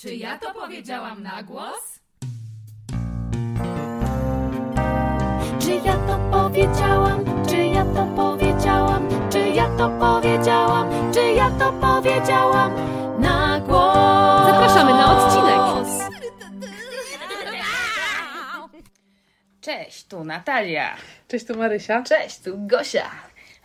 [0.00, 2.00] Czy ja to powiedziałam na głos?
[5.60, 7.24] Czy ja to powiedziałam?
[7.48, 9.08] Czy ja to powiedziałam?
[9.30, 11.12] Czy ja to powiedziałam?
[11.12, 12.72] Czy ja to powiedziałam
[13.20, 14.46] na głos?
[14.46, 15.88] Zapraszamy na odcinek.
[19.60, 20.96] Cześć, tu Natalia.
[21.28, 22.02] Cześć, tu Marysia.
[22.02, 23.10] Cześć, tu Gosia.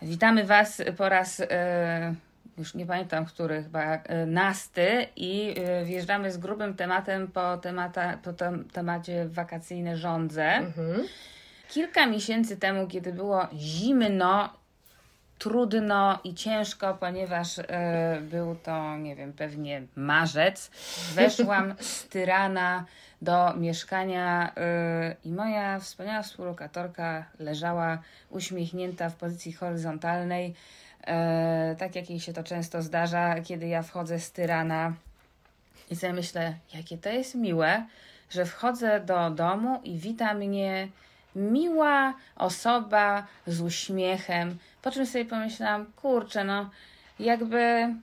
[0.02, 2.14] Witamy Was po raz, e,
[2.58, 8.18] już nie pamiętam który, chyba e, nasty i e, wjeżdżamy z grubym tematem po, temata,
[8.22, 10.60] po tem, temacie wakacyjne żądze.
[11.68, 14.48] Kilka miesięcy temu, kiedy było zimno,
[15.38, 20.70] trudno i ciężko, ponieważ e, był to, nie wiem, pewnie marzec,
[21.14, 22.84] weszłam z Tyrana
[23.22, 24.52] do mieszkania
[25.24, 27.98] i moja wspaniała współlokatorka leżała
[28.30, 30.54] uśmiechnięta w pozycji horyzontalnej,
[31.78, 34.92] tak jak jej się to często zdarza, kiedy ja wchodzę z Tyrana
[35.90, 37.86] i sobie myślę, jakie to jest miłe,
[38.30, 40.88] że wchodzę do domu i wita mnie
[41.36, 44.58] miła osoba z uśmiechem.
[44.82, 46.70] Po czym sobie pomyślałam, kurczę, no
[47.18, 47.94] jakby.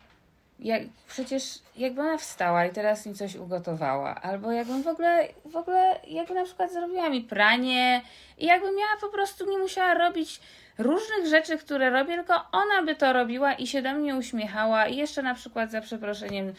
[0.60, 5.56] Jak, przecież jakby ona wstała i teraz mi coś ugotowała, albo jakbym w ogóle, w
[5.56, 8.02] ogóle jakby na przykład zrobiła mi pranie
[8.38, 10.42] i jakby miała po prostu nie musiała robić
[10.78, 14.96] różnych rzeczy, które robię, tylko ona by to robiła i się do mnie uśmiechała i
[14.96, 16.54] jeszcze na przykład za przeproszeniem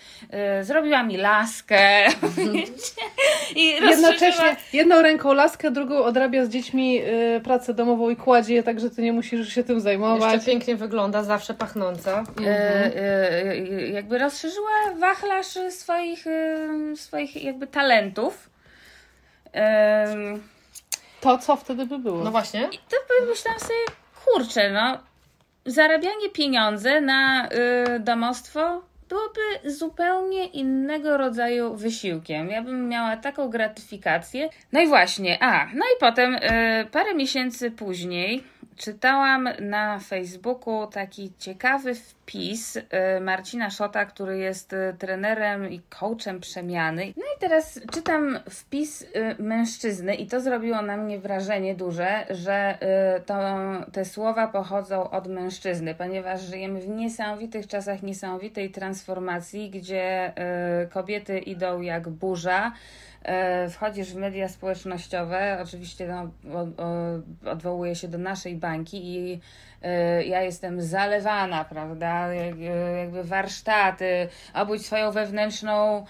[0.61, 2.07] y, zrobiła mi laskę
[3.57, 8.55] i rozszerzyła Jednocześnie jedną ręką laskę, drugą odrabia z dziećmi y, pracę domową i kładzie
[8.55, 10.33] je, także ty nie musisz się tym zajmować.
[10.33, 12.25] Jeszcze pięknie wygląda, zawsze pachnąca.
[12.47, 13.57] e,
[13.91, 18.51] jakby rozszerzyła wachlarz swoich, e, swoich jakby talentów.
[21.21, 22.25] To co wtedy by było?
[22.25, 22.69] No właśnie.
[22.73, 24.99] I to pomyślałam sobie, kurczę, no,
[25.67, 32.49] zarabianie pieniądze na y, domostwo byłoby zupełnie innego rodzaju wysiłkiem.
[32.49, 34.49] Ja bym miała taką gratyfikację.
[34.73, 36.41] No i właśnie, a, no i potem y,
[36.93, 38.45] parę miesięcy później
[38.77, 42.83] czytałam na Facebooku taki ciekawy wpis y,
[43.21, 47.13] Marcina Szota, który jest y, trenerem i coachem przemiany.
[47.17, 49.09] No i teraz czytam wpis y,
[49.39, 52.79] mężczyzny i to zrobiło na mnie wrażenie duże, że
[53.27, 53.35] to,
[53.93, 60.33] te słowa pochodzą od mężczyzny, ponieważ żyjemy w niesamowitych czasach niesamowitej transformacji, gdzie
[60.91, 62.73] kobiety idą jak burza.
[63.25, 69.41] E, Wchodzisz w media społecznościowe, oczywiście no, o, o, odwołuję się do naszej bańki i
[69.83, 72.29] e, ja jestem zalewana, prawda?
[72.29, 72.47] E,
[72.99, 76.05] jakby warsztaty, obudź swoją wewnętrzną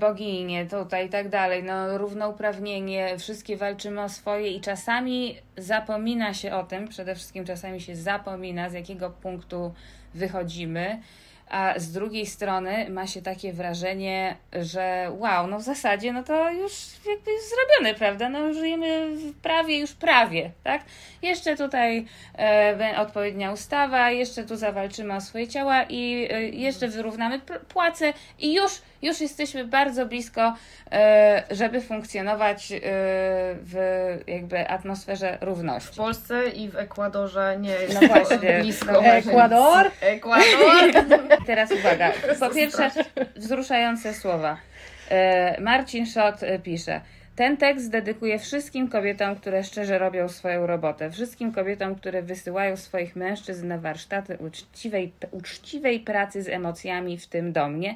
[0.00, 1.62] boginię, tutaj i tak dalej.
[1.62, 7.80] No, równouprawnienie, wszystkie walczymy o swoje i czasami zapomina się o tym, przede wszystkim czasami
[7.80, 9.74] się zapomina, z jakiego punktu
[10.14, 11.00] wychodzimy.
[11.50, 16.50] A z drugiej strony ma się takie wrażenie, że wow, no w zasadzie no to
[16.50, 16.72] już
[17.06, 18.28] jakby jest zrobione, prawda?
[18.28, 19.08] No żyjemy
[19.42, 20.82] prawie, już prawie, tak?
[21.22, 22.06] Jeszcze tutaj
[22.38, 28.54] e, odpowiednia ustawa, jeszcze tu zawalczymy o swoje ciała i e, jeszcze wyrównamy płace i
[28.54, 28.72] już,
[29.02, 30.54] już jesteśmy bardzo blisko,
[30.92, 32.78] e, żeby funkcjonować e,
[33.62, 33.74] w
[34.26, 35.96] jakby atmosferze W równości.
[35.96, 38.92] Polsce i w Ekwadorze nie jest No właśnie, blisko.
[38.92, 39.04] no.
[39.04, 39.90] Ekwador?
[40.00, 41.04] Ekwador!
[41.46, 42.12] Teraz uwaga.
[42.40, 42.90] Po pierwsze,
[43.36, 44.56] wzruszające słowa.
[45.10, 47.00] E, Marcin Szot pisze.
[47.38, 51.10] Ten tekst dedykuję wszystkim kobietom, które szczerze robią swoją robotę.
[51.10, 57.52] Wszystkim kobietom, które wysyłają swoich mężczyzn na warsztaty uczciwej, uczciwej pracy z emocjami, w tym
[57.52, 57.94] do mnie.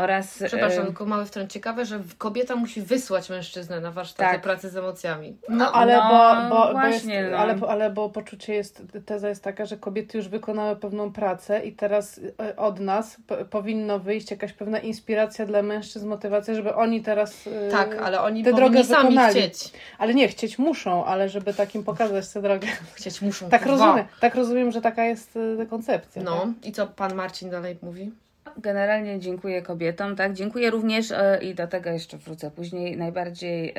[0.00, 0.42] Oraz.
[0.46, 1.52] Przepraszam, tylko mały wtrąd.
[1.52, 4.42] Ciekawe, że kobieta musi wysłać mężczyznę na warsztaty Tak.
[4.42, 5.36] pracy z emocjami.
[5.48, 6.08] No ale, No,
[6.48, 7.38] bo, bo, bo, właśnie, jest, no.
[7.38, 11.72] ale, ale bo poczucie jest, teza jest taka, że kobiety już wykonały pewną pracę i
[11.72, 17.02] teraz e, od nas p- powinno wyjść jakaś pewna inspiracja dla mężczyzn, motywacja, żeby oni
[17.02, 19.34] teraz e, Tak, ale oni tę powinni drogę sami wykonali.
[19.40, 19.72] chcieć.
[19.98, 22.66] Ale nie, chcieć muszą, ale żeby takim pokazać tę drogę.
[22.94, 23.48] Chcieć muszą.
[23.50, 23.86] Tak kurwa.
[23.86, 26.22] rozumiem, tak rozumiem, że taka jest e, koncepcja.
[26.22, 26.66] No tak?
[26.66, 28.10] i co pan Marcin dalej mówi?
[28.56, 30.32] Generalnie dziękuję kobietom, tak.
[30.32, 33.74] Dziękuję również e, i do tego jeszcze wrócę później najbardziej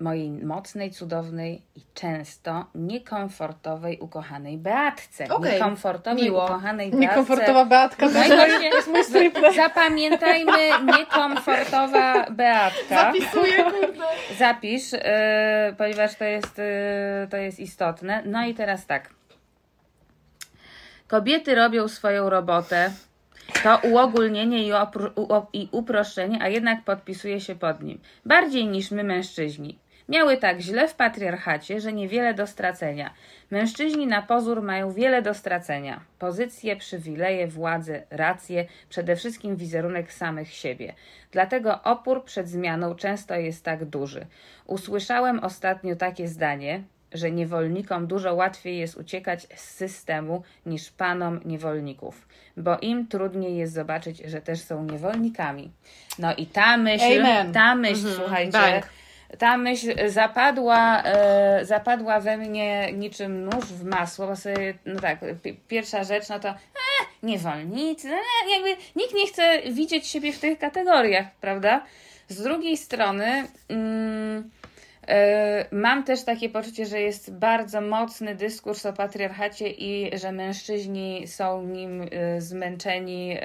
[0.00, 5.28] mojej mocnej, cudownej i często niekomfortowej, ukochanej Beatce.
[5.28, 6.44] Okej, Niekomfortowej, miło.
[6.44, 7.06] ukochanej Beatce.
[7.06, 9.54] Niekomfortowa Beatka No i to właśnie, jest mój stripler.
[9.66, 10.52] zapamiętajmy
[10.98, 13.12] niekomfortowa Beatka.
[13.12, 14.04] Zapisuję, kurde.
[14.38, 15.00] Zapisz, yy,
[15.78, 18.22] ponieważ to jest, yy, to jest istotne.
[18.26, 19.19] No i teraz tak.
[21.10, 22.90] Kobiety robią swoją robotę.
[23.62, 24.72] To uogólnienie i,
[25.52, 27.98] i uproszczenie, a jednak podpisuje się pod nim.
[28.24, 29.78] Bardziej niż my, mężczyźni.
[30.08, 33.10] Miały tak źle w patriarchacie, że niewiele do stracenia.
[33.50, 36.00] Mężczyźni na pozór mają wiele do stracenia.
[36.18, 40.94] Pozycje, przywileje, władzę, racje, przede wszystkim wizerunek samych siebie.
[41.32, 44.26] Dlatego opór przed zmianą często jest tak duży.
[44.66, 52.28] Usłyszałem ostatnio takie zdanie, że niewolnikom dużo łatwiej jest uciekać z systemu niż panom niewolników,
[52.56, 55.70] bo im trudniej jest zobaczyć, że też są niewolnikami.
[56.18, 57.52] No i ta myśl, Amen.
[57.52, 58.86] ta myśl, Mhm, słuchajcie, bank.
[59.38, 65.18] ta myśl zapadła, e, zapadła we mnie niczym nóż w masło, bo sobie, no tak,
[65.42, 66.56] pi- pierwsza rzecz, no to e,
[67.22, 71.84] niewolnicy, e, jakby nikt nie chce widzieć siebie w tych kategoriach, prawda?
[72.28, 74.50] Z drugiej strony mm,
[75.72, 81.62] mam też takie poczucie, że jest bardzo mocny dyskurs o patriarchacie i że mężczyźni są
[81.62, 83.36] nim e, zmęczeni.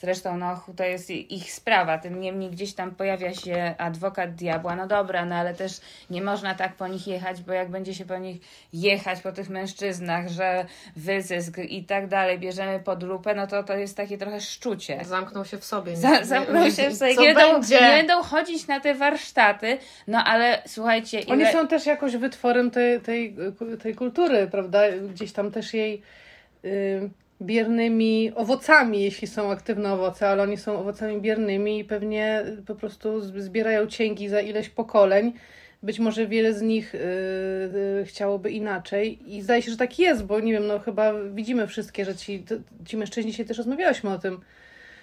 [0.00, 1.98] Zresztą no, to jest ich sprawa.
[1.98, 4.76] Tym niemniej gdzieś tam pojawia się adwokat diabła.
[4.76, 5.80] No dobra, no ale też
[6.10, 8.40] nie można tak po nich jechać, bo jak będzie się po nich
[8.72, 10.66] jechać, po tych mężczyznach, że
[10.96, 15.00] wyzysk i tak dalej, bierzemy pod lupę, no to to jest takie trochę szczucie.
[15.04, 15.96] Zamknął się w sobie.
[15.96, 17.14] Za, Nie- zamknął się w sobie.
[17.14, 17.74] Co Nie będą, będzie?
[17.74, 21.52] nie będą chodzić na te warsztaty, no ale słuchajcie, Oni ile...
[21.52, 23.36] są też jakoś wytworem tej, tej,
[23.82, 24.80] tej kultury, prawda?
[25.12, 26.02] Gdzieś tam też jej
[26.64, 27.10] y,
[27.42, 33.20] biernymi owocami, jeśli są aktywne owoce, ale oni są owocami biernymi i pewnie po prostu
[33.20, 35.32] zbierają cięgi za ileś pokoleń.
[35.82, 40.24] Być może wiele z nich y, y, chciałoby inaczej i zdaje się, że tak jest,
[40.24, 42.44] bo nie wiem, no chyba widzimy wszystkie, że ci,
[42.84, 44.40] ci mężczyźni, dzisiaj też rozmawiałyśmy o tym,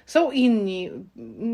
[0.08, 0.92] są inni,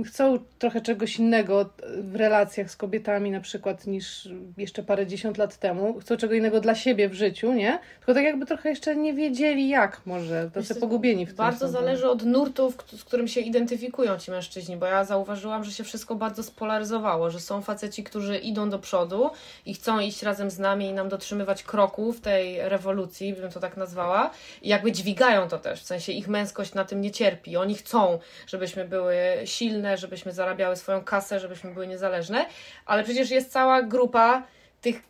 [0.08, 5.58] chcą trochę czegoś innego w relacjach z kobietami na przykład niż jeszcze parę dziesiąt lat
[5.58, 6.00] temu.
[6.00, 7.80] Chcą czego innego dla siebie w życiu, nie?
[7.98, 11.38] Tylko tak jakby trochę jeszcze nie wiedzieli jak może, co, pogubieni w tym.
[11.38, 15.72] Bardzo są, zależy od nurtów, z którym się identyfikują ci mężczyźni, bo ja zauważyłam, że
[15.72, 19.30] się wszystko bardzo spolaryzowało, że są faceci, którzy idą do przodu
[19.66, 23.60] i chcą iść razem z nami i nam dotrzymywać kroku w tej rewolucji, bym to
[23.60, 27.58] tak nazwała, i jakby dźwigają to też, w sensie ich męskość na tym nie cierpi.
[27.58, 32.46] Oni chcą, żebyśmy były silne, żebyśmy zarabiały swoją kasę, żebyśmy były niezależne,
[32.86, 34.44] ale przecież jest cała grupa
[34.82, 35.02] tych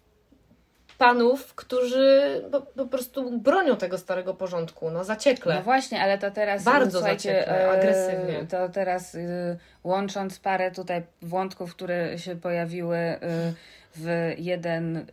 [0.97, 5.55] panów, którzy po, po prostu bronią tego starego porządku, no zaciekle.
[5.55, 8.45] No właśnie, ale to teraz Bardzo zaciekle, e, agresywnie.
[8.49, 13.17] To teraz y, łącząc parę tutaj wątków, które się pojawiły y,
[13.95, 15.03] w jeden y,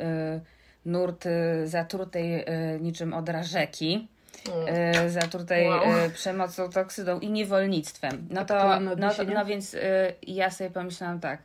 [0.84, 1.24] nurt
[1.64, 2.44] zatrutej
[2.80, 4.08] niczym odra rzeki.
[4.48, 5.04] Mm.
[5.06, 5.82] y, zatrutej Wow.
[6.06, 8.28] y, przemocą, toksydą i niewolnictwem.
[8.30, 11.42] No to, no, to, no więc y, ja sobie pomyślałam tak,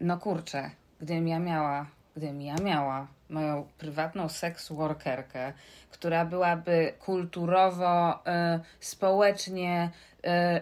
[0.00, 0.70] no kurczę,
[1.00, 1.86] gdybym ja miała,
[2.16, 5.52] gdybym ja miała moją prywatną seks workerkę,
[5.90, 8.18] która byłaby kulturowo,
[8.80, 9.90] społecznie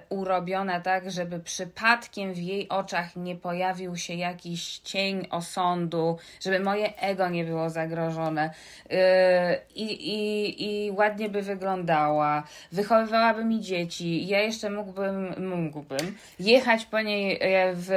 [0.08, 6.96] urobiona tak, żeby przypadkiem w jej oczach nie pojawił się jakiś cień osądu, żeby moje
[6.96, 8.50] ego nie było zagrożone.
[8.50, 8.96] Y,
[9.74, 17.00] i, i, i ładnie by wyglądała, wychowywałaby mi dzieci, ja jeszcze mógłbym, mógłbym jechać po
[17.00, 17.90] niej e, w,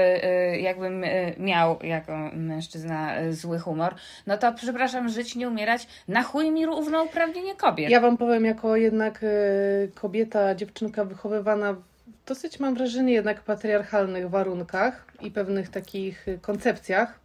[0.62, 1.06] jakbym
[1.38, 3.96] miał jako mężczyzna zły humor,
[4.28, 7.90] no to przepraszam, żyć, nie umierać, na chuj mi równouprawnienie kobiet.
[7.90, 11.92] Ja wam powiem, jako jednak y, kobieta, dziewczynka wychowywana w
[12.26, 17.20] dosyć, mam wrażenie, jednak patriarchalnych warunkach i pewnych takich y, koncepcjach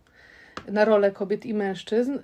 [0.69, 2.19] na rolę kobiet i mężczyzn,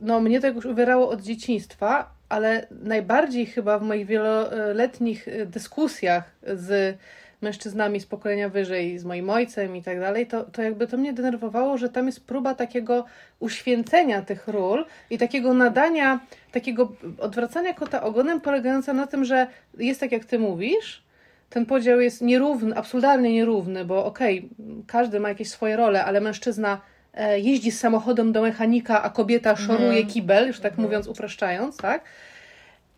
[0.00, 6.24] no mnie to już uwierało od dzieciństwa, ale najbardziej chyba w moich wieloletnich y, dyskusjach
[6.46, 6.98] z
[7.42, 11.12] mężczyznami z pokolenia wyżej, z moim ojcem i tak dalej, to, to jakby to mnie
[11.12, 13.04] denerwowało, że tam jest próba takiego
[13.40, 16.20] uświęcenia tych ról i takiego nadania,
[16.52, 19.46] takiego odwracania kota ogonem, polegająca na tym, że
[19.78, 21.05] jest tak jak ty mówisz,
[21.50, 24.48] ten podział jest nierówny, absurdalnie nierówny, bo okej,
[24.86, 26.80] każdy ma jakieś swoje role, ale mężczyzna
[27.14, 32.04] e, jeździ z samochodem do mechanika, a kobieta szoruje kibel, już tak mówiąc, upraszczając, tak?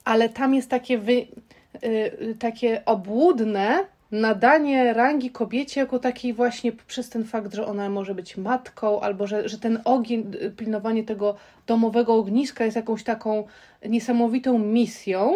[0.05, 1.27] Ale tam jest takie, wy, y,
[1.85, 8.15] y, takie obłudne nadanie rangi kobiecie jako takiej właśnie przez ten fakt, że ona może
[8.15, 11.37] być matką, albo że, że ten ogień, y, pilnowanie tego
[11.67, 13.47] domowego ogniska jest jakąś taką
[13.87, 15.35] niesamowitą misją,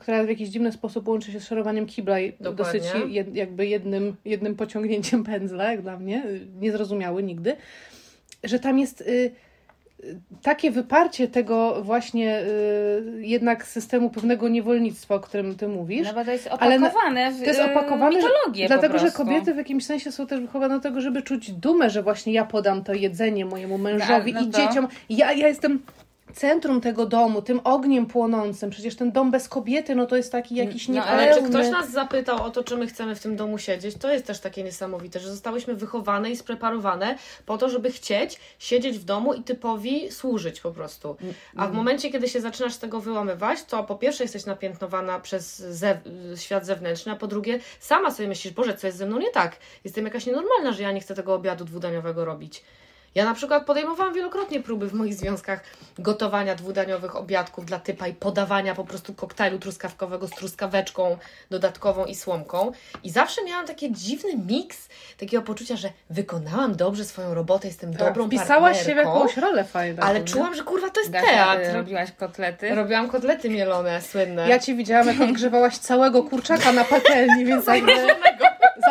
[0.00, 2.80] która w jakiś dziwny sposób łączy się z szorowaniem kibla i Dokładnie.
[2.80, 6.24] dosyć jed, jakby jednym, jednym pociągnięciem pędzla, jak dla mnie,
[6.60, 7.56] niezrozumiały nigdy,
[8.44, 9.30] że tam jest y,
[10.42, 16.06] takie wyparcie tego właśnie y, jednak systemu pewnego niewolnictwa, o którym ty mówisz.
[16.08, 19.00] No bo to jest Ale opakowane w To jest y, opakowane, że, mitologię dlatego po
[19.00, 22.32] że kobiety w jakimś sensie są też wychowane do tego, żeby czuć dumę, że właśnie
[22.32, 24.88] ja podam to jedzenie mojemu mężowi no i to- dzieciom.
[25.08, 25.82] Ja, ja jestem
[26.34, 28.70] centrum tego domu, tym ogniem płonącym.
[28.70, 31.22] Przecież ten dom bez kobiety, no to jest taki jakiś No, niepełny.
[31.22, 33.96] Ale czy ktoś nas zapytał o to, czy my chcemy w tym domu siedzieć?
[33.96, 38.98] To jest też takie niesamowite, że zostałyśmy wychowane i spreparowane po to, żeby chcieć siedzieć
[38.98, 41.16] w domu i typowi służyć po prostu.
[41.56, 45.58] A w momencie, kiedy się zaczynasz z tego wyłamywać, to po pierwsze jesteś napiętnowana przez
[45.58, 45.98] zew
[46.36, 49.56] świat zewnętrzny, a po drugie sama sobie myślisz, Boże, co jest ze mną nie tak?
[49.84, 52.64] Jestem jakaś nienormalna, że ja nie chcę tego obiadu dwudaniowego robić.
[53.14, 55.60] Ja na przykład podejmowałam wielokrotnie próby w moich związkach
[55.98, 61.18] gotowania dwudaniowych obiadków dla typa i podawania po prostu koktajlu truskawkowego z truskaweczką
[61.50, 62.72] dodatkową i słomką.
[63.02, 68.08] I zawsze miałam taki dziwny miks takiego poczucia, że wykonałam dobrze swoją robotę, jestem Tak,
[68.08, 70.02] dobrą Wpisałaś się w jakąś rolę fajną.
[70.02, 70.26] ale nie?
[70.26, 71.74] czułam, że kurwa to jest teatr.
[71.74, 72.74] robiłaś kotlety.
[72.74, 74.48] Robiłam kotlety mielone, słynne.
[74.48, 77.92] Ja Cię widziałam, jak odgrzewałaś całego kurczaka na patelni, więc jakby...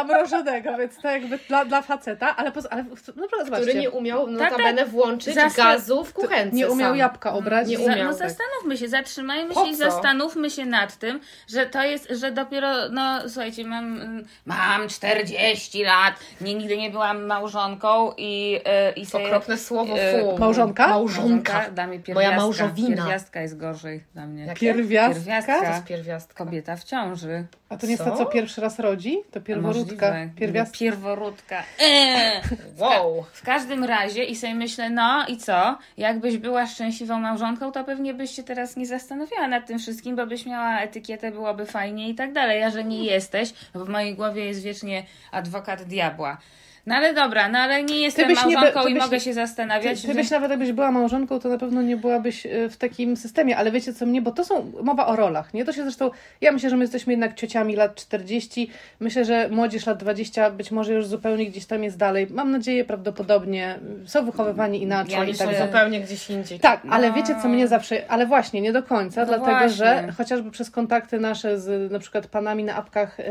[0.07, 4.25] Zamrożonego, więc to jakby dla, dla faceta, ale, poza, ale naprawdę zobaczcie, który nie umiał
[4.37, 6.97] Tak, notabene włączyć Zasad- gazu w kuchence nie umiał sam.
[6.97, 7.67] jabłka obrać.
[7.67, 8.29] Nie Za, umiał, no tak.
[8.29, 9.77] zastanówmy się, zatrzymajmy Po się i co?
[9.77, 15.83] zastanówmy się nad tym, że to jest, że dopiero, no słuchajcie, mam, mm, mam 40
[15.83, 20.37] lat, nie, nigdy nie byłam małżonką i, e, i sobie, Okropne słowo, e, fu.
[20.37, 20.87] Małżonka?
[20.87, 21.65] Małżonka.
[22.13, 22.95] Moja małżowina.
[22.95, 24.45] Pierwiastka jest gorzej dla mnie.
[24.45, 25.59] Jak- Pierwiastka?
[25.61, 26.45] To jest pierwiastka.
[26.45, 27.45] Kobieta w ciąży.
[27.69, 28.11] A to nie jest Co?
[28.11, 29.17] ta, co pierwszy raz rodzi?
[29.31, 29.92] To pierworódka.
[30.01, 30.29] Możliwe.
[30.35, 30.79] Pierwiastka.
[30.79, 31.63] Pierworódka.
[31.79, 32.41] Eee.
[32.77, 33.25] Wow.
[33.33, 35.77] W każdym razie i sobie myślę, no i co?
[35.97, 40.27] Jakbyś była szczęśliwą małżonką, to pewnie byś się teraz nie zastanawiała nad tym wszystkim, bo
[40.27, 42.63] byś miała etykietę, byłoby fajnie i tak dalej.
[42.63, 46.37] A że nie jesteś, bo w mojej głowie jest wiecznie adwokat diabła.
[46.85, 50.01] No ale dobra, no ale nie jestem byś nie małżonką ty i mogę się zastanawiać.
[50.01, 53.17] Ty, ty byś nawet jakbyś była małżonką, to na pewno nie byłabyś e, w takim
[53.17, 55.65] systemie, ale wiecie co mnie, bo to są mowa o rolach, nie?
[55.65, 56.11] To się zresztą,
[56.41, 60.71] ja myślę, że my jesteśmy jednak ciociami lat 40, myślę, że młodzież lat 20 być
[60.71, 65.27] może już zupełnie gdzieś tam jest dalej, mam nadzieję prawdopodobnie, są wychowywani inaczej Ja i
[65.27, 65.65] myślę, tak że-.
[65.65, 66.59] Zupełnie gdzieś indziej.
[66.59, 67.15] Tak, ale No.
[67.15, 69.69] wiecie, co mnie zawsze, ale właśnie, nie do końca, No dlatego właśnie.
[69.69, 73.23] że chociażby przez kontakty nasze z na przykład panami na apkach y,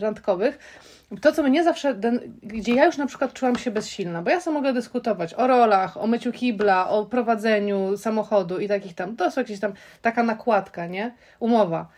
[0.00, 0.58] randkowych,
[1.20, 1.96] to, co mnie zawsze,
[2.42, 5.96] gdzie ja już na przykład czułam się bezsilna, bo ja sobie mogę dyskutować o rolach,
[5.96, 10.86] o myciu kibla, o prowadzeniu samochodu i takich tam, to są jakieś tam, taka nakładka,
[10.86, 11.14] nie?
[11.40, 11.88] Umowa.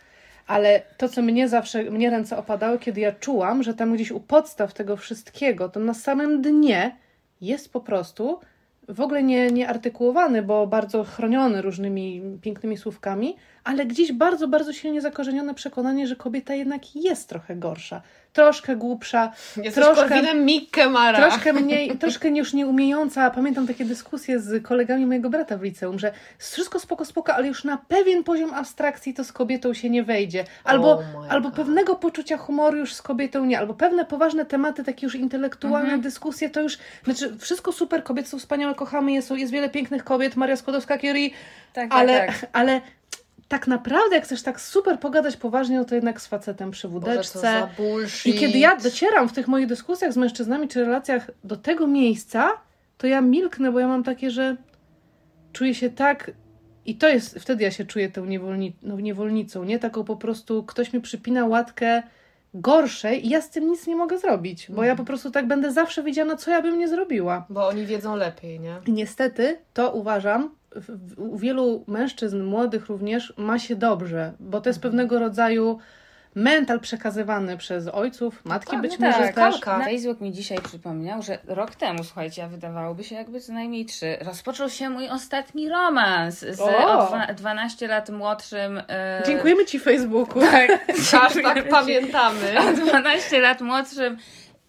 [0.47, 4.19] Ale to, co mnie zawsze, mnie ręce opadały, kiedy ja czułam, że tam gdzieś u
[4.19, 6.95] podstaw tego wszystkiego, to na samym dnie
[7.41, 8.39] jest po prostu
[8.89, 9.69] w ogóle nie, nie
[10.43, 16.53] bo bardzo chroniony różnymi pięknymi słówkami, ale gdzieś bardzo, bardzo silnie zakorzenione przekonanie, że kobieta
[16.53, 18.01] jednak jest trochę gorsza,
[18.33, 19.31] troszkę głupsza,
[19.63, 21.17] Jesteś troszkę- Mikke Mara.
[21.29, 23.29] troszkę mniej, troszkę już nie umiejąca.
[23.31, 27.63] Pamiętam takie dyskusje z kolegami mojego brata w liceum, że wszystko spoko, spoko, ale już
[27.63, 30.45] na pewien poziom abstrakcji to z kobietą się nie wejdzie.
[30.63, 35.05] Albo, Oh albo pewnego poczucia humoru już z kobietą nie, albo pewne poważne tematy, takie
[35.05, 39.51] już intelektualne dyskusje, to już, znaczy wszystko super, kobiety są wspaniałe, kochamy je, są, jest
[39.53, 41.29] wiele pięknych kobiet, Maria Skłodowska-Curie,
[41.73, 42.45] Tak, tak, ale, tak.
[42.53, 42.81] ale
[43.55, 47.67] tak naprawdę, jak chcesz tak super pogadać poważnie, no to jednak z facetem przy wódeczce.
[48.25, 52.51] I kiedy ja docieram w tych moich dyskusjach z mężczyznami czy relacjach do tego miejsca,
[52.97, 54.55] to ja milknę, bo ja mam takie, że
[55.53, 56.31] czuję się tak.
[56.85, 59.79] I to jest, wtedy ja się czuję tą niewolni, no, niewolnicą, nie?
[59.79, 62.03] Taką po prostu, ktoś mi przypina łatkę
[62.53, 65.71] gorszej i ja z tym nic nie mogę zrobić, bo ja po prostu tak będę
[65.71, 67.45] zawsze wiedziana, co ja bym nie zrobiła.
[67.49, 68.75] Bo oni wiedzą lepiej, nie?
[68.85, 70.55] I niestety to uważam,
[71.17, 75.79] u wielu mężczyzn, młodych również, ma się dobrze, bo to jest pewnego rodzaju
[76.35, 79.59] mental przekazywany przez ojców, matki Tak, być no może tak, też.
[79.59, 79.85] kalka.
[79.85, 84.17] Facebook mi dzisiaj przypomniał, że rok temu, słuchajcie, a wydawałoby się jakby co najmniej trzy,
[84.21, 86.99] rozpoczął się mój ostatni romans z O!
[86.99, 88.81] o dwa- 12 lat młodszym.
[88.89, 90.41] e, Dziękujemy Ci Facebooku.
[90.41, 90.85] Tak,
[91.21, 92.59] Aż tak pamiętamy.
[92.59, 94.17] a 12 lat młodszym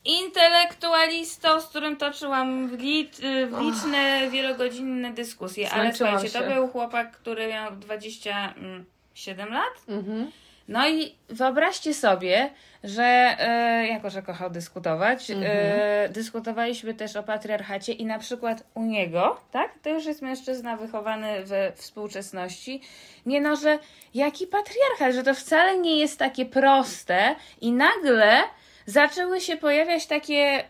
[0.07, 5.71] intelektualistą, z którym toczyłam licz, y, liczne, wielogodzinne dyskusje.
[5.71, 6.55] Ale Zmęczyłam słuchajcie, to się.
[6.55, 9.75] był chłopak, który miał 27 lat.
[9.89, 10.31] Mhm.
[10.69, 12.51] No i wyobraźcie sobie,
[12.85, 18.83] że e, jako, że kochał dyskutować, e, dyskutowaliśmy też o patriarchacie i na przykład u
[18.83, 19.79] niego, tak?
[19.83, 22.81] To już jest mężczyzna wychowany we współczesności.
[23.27, 23.79] Nie no, że
[24.15, 28.43] jaki patriarchat, że to wcale nie jest takie proste i nagle
[28.87, 30.64] zaczęły się pojawiać takie,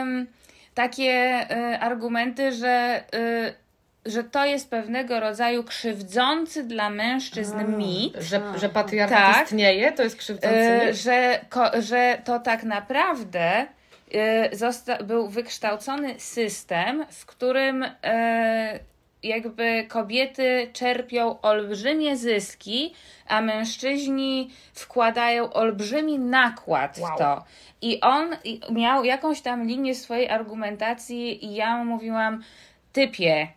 [0.00, 0.26] ym,
[0.74, 8.16] takie y, argumenty, że, y, że to jest pewnego rodzaju krzywdzący dla mężczyzn mit.
[8.20, 9.44] Że, że patriarchat Tak.
[9.44, 10.96] istnieje, to jest krzywdzący mit.
[10.96, 13.66] że, ko, że to tak naprawdę
[14.52, 18.78] zosta- był wykształcony system, w którym e,
[19.24, 22.94] jakby kobiety czerpią olbrzymie zyski,
[23.28, 27.10] a mężczyźni wkładają olbrzymi nakład Wow.
[27.14, 27.44] w to.
[27.82, 28.36] I on
[28.70, 32.42] miał jakąś tam linię swojej argumentacji i ja mu mówiłam,
[32.92, 33.48] typie.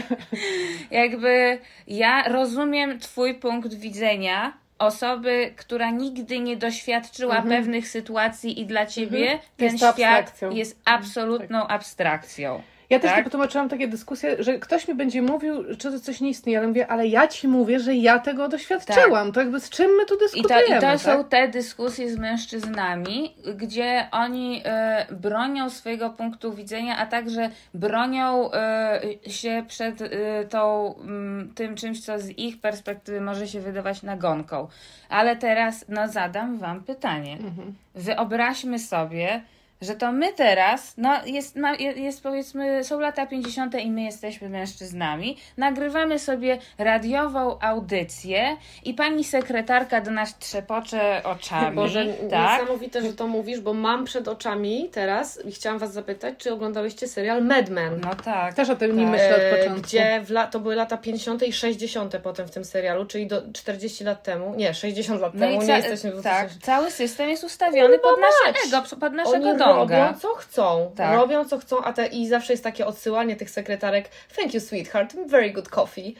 [0.90, 8.86] Jakby ja rozumiem Twój punkt widzenia osoby, która nigdy nie doświadczyła pewnych sytuacji i dla
[8.86, 9.72] ciebie ten Mhm.
[9.72, 10.50] Jest to świat abstrakcją.
[10.50, 12.62] jest absolutną abstrakcją.
[12.92, 13.24] Ja też Tak?
[13.24, 13.30] tak?
[13.30, 16.86] tłumaczyłam takie dyskusje, że ktoś mi będzie mówił, czy to coś nie istnieje, ale mówię,
[16.86, 19.32] ale ja ci mówię, że ja tego doświadczyłam.
[19.32, 21.00] To jakby z czym my tu I to, dyskutujemy, I to tak?
[21.00, 28.52] są te dyskusje z mężczyznami, gdzie oni e, bronią swojego punktu widzenia, a także bronią
[28.52, 30.08] e, się przed e,
[30.44, 34.68] tą, mm, tym czymś, co z ich perspektywy może się wydawać nagonką.
[35.08, 37.32] Ale teraz no, zadam Wam pytanie.
[37.32, 37.74] Mhm.
[37.94, 39.42] Wyobraźmy sobie,
[39.82, 41.56] że to my teraz, no jest,
[41.96, 43.74] jest powiedzmy, są lata 50.
[43.80, 51.76] i my jesteśmy mężczyznami, nagrywamy sobie radiową audycję i pani sekretarka do nas trzepocze oczami.
[51.76, 52.60] Boże, tak?
[52.60, 57.08] niesamowite, że to mówisz, bo mam przed oczami teraz i chciałam Was zapytać, czy oglądałyście
[57.08, 58.00] serial Mad Men?
[58.00, 58.54] No tak.
[58.54, 59.12] Też o tym nie Tak.
[59.12, 59.82] myślę od E, początku.
[59.82, 61.42] Gdzie w la, to były lata 50.
[61.42, 62.16] i 60.
[62.22, 65.66] potem w tym serialu, czyli do 40 lat temu, nie, 60 lat No temu, i
[65.66, 68.84] nie jesteśmy w tak, cały system jest ustawiony pod Kurwa nasze mać!
[68.86, 70.06] ego, pod naszego Oni donga.
[70.06, 71.14] robią co chcą, Tak.
[71.16, 75.16] robią co chcą, a te, i zawsze jest takie odsyłanie tych sekretarek thank you sweetheart,
[75.26, 76.14] very good coffee.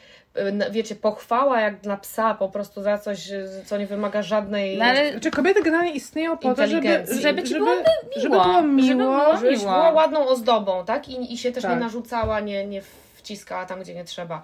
[0.52, 4.78] Na- Wiecie, pochwała jak dla psa po prostu za coś, e, co nie wymaga żadnej...
[4.78, 7.04] No ale Czy kobiety generalnie istnieją po to, żeby.
[7.20, 7.70] Żeby ci było
[8.16, 8.44] żeby miło.
[8.44, 9.72] było miło, Żeby było miło.
[9.72, 11.08] była ładną ozdobą, tak?
[11.08, 11.72] I, i się też Tak.
[11.72, 12.82] nie narzucała, nie, nie
[13.36, 14.42] wciskała tam, gdzie nie trzeba.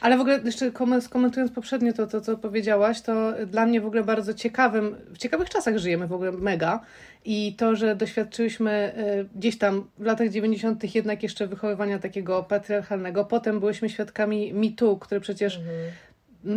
[0.00, 3.86] Ale w ogóle jeszcze kom- skomentując poprzednio to, to, co powiedziałaś, to dla mnie w
[3.86, 6.80] ogóle bardzo ciekawym, w ciekawych czasach żyjemy w ogóle mega
[7.24, 8.92] i to, że doświadczyliśmy
[9.34, 10.94] y, gdzieś tam w latach 90.
[10.94, 15.60] jednak jeszcze wychowywania takiego patriarchalnego, potem byliśmy świadkami MeToo, który przecież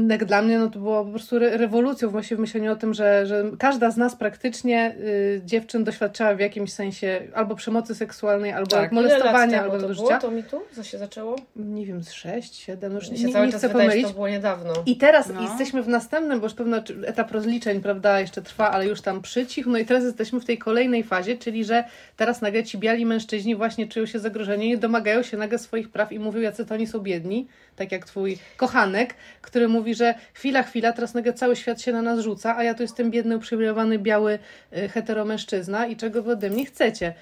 [0.10, 2.94] jak dla mnie no to było po prostu re- rewolucją właśnie w myśleniu o tym,
[2.94, 8.52] że, że każda z nas praktycznie y, dziewczyn doświadczała w jakimś sensie albo przemocy seksualnej,
[8.52, 8.92] albo Tak.
[8.92, 10.08] Molestowania, albo to do było?
[10.08, 10.20] życia.
[10.20, 10.62] To mi tu?
[10.76, 11.36] Co się zaczęło?
[11.56, 14.08] Nie wiem, z 6, 7, już Mi nie, się cały nie czas chcę pomylić.
[14.08, 14.74] to było niedawno.
[14.86, 15.42] I teraz No.
[15.42, 19.70] jesteśmy w następnym, bo już pewno etap rozliczeń, prawda, jeszcze trwa, ale już tam przycichł.
[19.70, 21.84] No i teraz jesteśmy w tej kolejnej fazie, czyli że
[22.18, 26.12] teraz nagle ci biali mężczyźni właśnie czują się zagrożeni i domagają się nagle swoich praw
[26.12, 30.64] i mówią, jacy to oni są biedni, tak jak twój kochanek, który mówi, że chwila,
[30.64, 34.00] chwila, teraz nagle cały świat się na nas rzuca, a ja tu jestem biedny, uprzywilejowany,
[34.00, 34.40] biały
[34.78, 37.14] y, heteromężczyzna i czego wy ode mnie chcecie?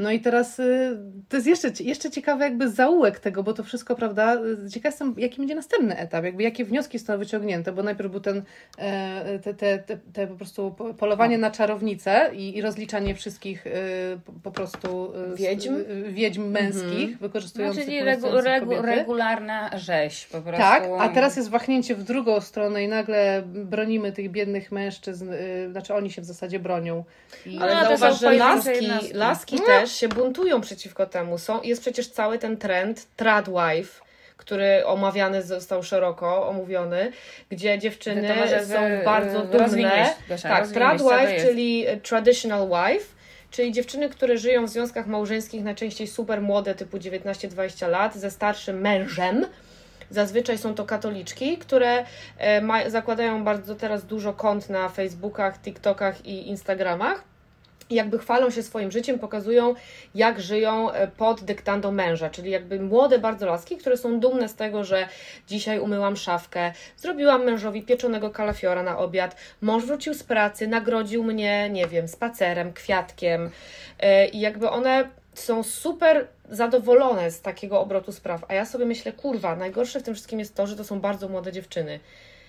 [0.00, 0.98] No i teraz y,
[1.28, 4.34] to jest jeszcze, jeszcze ciekawy jakby zaułek tego, bo to wszystko, prawda,
[4.66, 8.20] y, ciekaw jestem, jaki będzie następny etap, jakby jakie wnioski zostaną wyciągnięte, bo najpierw był
[8.20, 8.42] ten,
[8.78, 13.66] e, te, te, te, te po prostu po- polowanie na czarownicę i, i rozliczanie wszystkich
[13.66, 13.70] y,
[14.42, 15.74] po, prostu y, Wiedźm?
[15.76, 18.86] y, wiedźm męskich, No, wykorzystujących, czyli regu, regu, kobiety.
[18.86, 20.62] regularna rzeź po prostu.
[20.62, 25.68] Tak, a teraz jest wahnięcie w drugą stronę i nagle bronimy tych biednych mężczyzn, y,
[25.70, 27.04] znaczy oni się w zasadzie bronią.
[27.46, 29.14] I Ale No, to są zauważ, że pojedyncze laski, jednostki.
[29.18, 29.56] laski
[29.86, 31.38] też się buntują przeciwko temu.
[31.38, 34.02] Są, jest przecież cały ten trend tradwife,
[34.36, 37.12] który omawiany został szeroko, omówiony,
[37.50, 40.14] gdzie dziewczyny To są wy- bardzo dumne.
[40.28, 43.06] Gosia, tak, tradwife, czyli traditional wife,
[43.50, 48.80] czyli dziewczyny, które żyją w związkach małżeńskich najczęściej super młode, typu 19-20 lat, ze starszym
[48.80, 49.46] mężem.
[50.10, 52.04] Zazwyczaj są to katoliczki, które
[52.38, 57.35] e, ma, zakładają bardzo teraz dużo kont na Facebookach, TikTokach i Instagramach.
[57.90, 59.74] Jakby chwalą się swoim życiem, pokazują,
[60.14, 64.54] jak żyją e, pod dyktando męża, czyli jakby młode bardzo laski, które są dumne z
[64.54, 65.08] tego, że
[65.48, 71.70] dzisiaj umyłam szafkę, zrobiłam mężowi pieczonego kalafiora na obiad, mąż wrócił z pracy, nagrodził mnie,
[71.70, 73.50] nie wiem, spacerem, kwiatkiem.
[74.00, 78.44] E, I jakby one są super zadowolone z takiego obrotu spraw.
[78.48, 81.28] A ja sobie myślę, kurwa, najgorsze w tym wszystkim jest to, że to są bardzo
[81.28, 82.00] młode dziewczyny.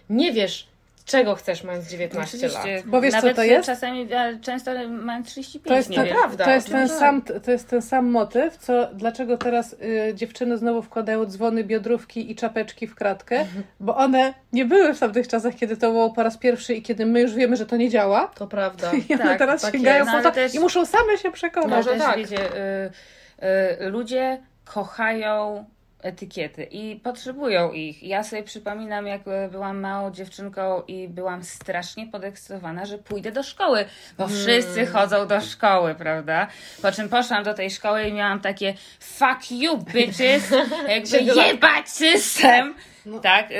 [0.10, 0.68] Nie wiesz,
[1.08, 2.56] czego chcesz mając 19 lat.
[2.56, 2.84] Oczywiście.
[2.90, 3.66] Bo wiesz, co Nawet to jest?
[3.66, 7.70] czasami, ale często mam 35, To jest, nie prawda, to, jest ten sam, to jest
[7.70, 12.96] ten sam motyw, co dlaczego teraz y, dziewczyny znowu wkładają dzwony, biodrówki i czapeczki w
[12.96, 13.46] kratkę,
[13.80, 17.06] bo one nie były w tamtych czasach, kiedy to było po raz pierwszy i kiedy
[17.06, 18.28] my już wiemy, że to nie działa.
[18.36, 18.92] To prawda.
[19.10, 20.12] I one Tak, teraz tak sięgają jest.
[20.12, 21.70] po No, to też- i muszą same się przekonać.
[21.70, 22.18] Może też tak.
[22.18, 25.66] wiecie, y, y, ludzie kochają
[26.02, 28.04] etykiety i potrzebują ich.
[28.04, 33.44] Ja sobie przypominam, jak y, byłam małą dziewczynką i byłam strasznie podekscytowana, że pójdę do
[33.44, 33.86] szkoły,
[34.18, 36.48] bo wszyscy chodzą do szkoły, prawda?
[36.82, 40.54] Po czym poszłam do tej szkoły i miałam takie fuck you bitches,
[40.90, 42.76] jakby jebać system.
[43.08, 43.20] No.
[43.20, 43.56] Tak, y,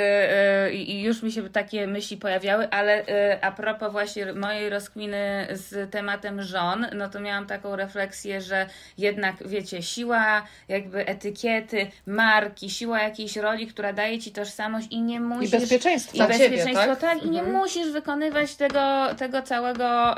[0.68, 3.06] y, i już mi się takie myśli pojawiały, ale y,
[3.42, 8.66] a propos właśnie mojej rozkminy z tematem żon, no to miałam taką refleksję, że
[8.98, 15.20] jednak, wiecie, siła jakby etykiety, marki, siła jakiejś roli, która daje ci tożsamość i nie
[15.20, 15.52] musisz...
[15.54, 16.14] I bezpieczeństwo.
[16.14, 17.00] I Dla ciebie, bezpieczeństwo, tak?
[17.00, 17.22] tak?
[17.24, 17.56] I nie Mhm.
[17.56, 20.14] musisz wykonywać tego, tego całego,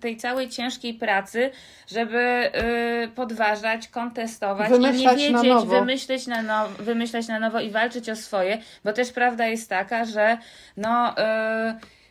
[0.00, 1.50] tej całej ciężkiej pracy,
[1.86, 2.50] żeby
[3.14, 5.80] podważać, kontestować Wymyślać i nie na wiedzieć, nowo.
[5.80, 8.53] wymyśleć na, now, wymyślać na nowo i walczyć o swoje,
[8.84, 10.38] bo też prawda jest taka, że
[10.76, 11.22] no, y,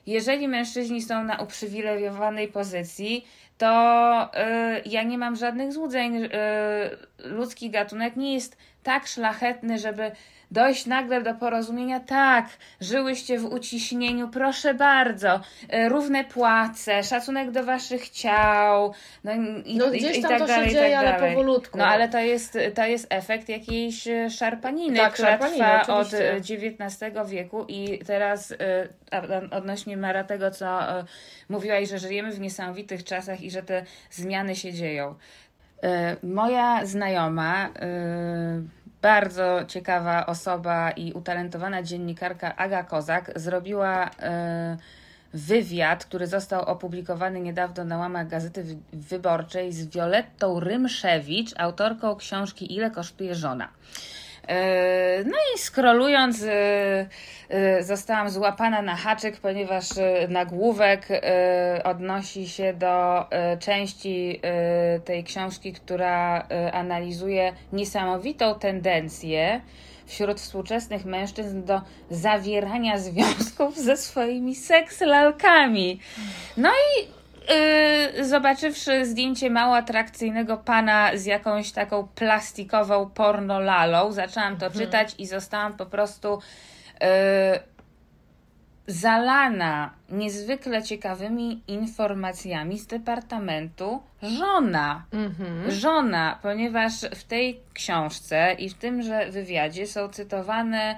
[0.07, 3.27] jeżeli mężczyźni są na uprzywilejowanej pozycji,
[3.57, 4.29] to
[4.77, 6.23] y, ja nie mam żadnych złudzeń.
[6.23, 6.29] Y,
[7.17, 10.11] ludzki gatunek nie jest tak szlachetny, żeby
[10.53, 11.99] dojść nagle do porozumienia.
[11.99, 12.45] Tak,
[12.81, 15.35] żyłyście w uciśnieniu, proszę bardzo.
[15.35, 18.93] Y, równe płace, szacunek do waszych ciał.
[19.23, 19.31] No,
[19.65, 21.31] i, No gdzieś i tam tak to dalej, się i tak dzieje, ale dalej.
[21.35, 21.77] powolutku.
[21.77, 26.07] No ale to jest, to jest efekt jakiejś e, szarpaniny, Tak, która szarpaniny, trwa od
[26.07, 26.33] oczywiście.
[26.33, 28.87] e, XIX wieku i teraz e,
[29.51, 31.05] odnośnie Mara tego, co e,
[31.49, 35.15] mówiłaś, że żyjemy w niesamowitych czasach i że te zmiany się dzieją.
[35.83, 38.61] E, Moja znajoma, e,
[39.03, 44.77] bardzo ciekawa osoba i utalentowana dziennikarka Aga Kozak zrobiła e,
[45.33, 52.75] wywiad, który został opublikowany niedawno na łamach Gazety Wy- Wyborczej z Violettą Rymszewicz, autorką książki
[52.75, 53.69] Ile kosztuje żona.
[54.47, 57.05] E, No i scrollując, e,
[57.49, 59.85] e, zostałam złapana na haczyk, ponieważ
[60.29, 61.07] nagłówek
[61.83, 63.25] odnosi się do
[63.59, 64.41] części
[65.05, 69.61] tej książki, która analizuje niesamowitą tendencję
[70.05, 75.99] wśród współczesnych mężczyzn do zawierania związków ze swoimi sekslalkami.
[76.57, 77.07] No i
[77.49, 85.25] Yy, zobaczywszy zdjęcie mało atrakcyjnego pana z jakąś taką plastikową pornolalą, zaczęłam to czytać i
[85.25, 86.39] zostałam po prostu
[87.01, 87.07] yy,
[88.87, 95.05] zalana niezwykle ciekawymi informacjami z departamentu żona.
[95.11, 95.71] Mhm.
[95.71, 100.97] Żona, ponieważ w tej książce i w tymże wywiadzie są cytowane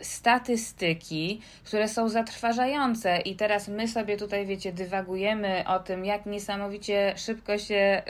[0.00, 3.18] statystyki, które są zatrważające.
[3.18, 8.02] I teraz my sobie tutaj, wiecie, dywagujemy o tym, jak niesamowicie szybko się e,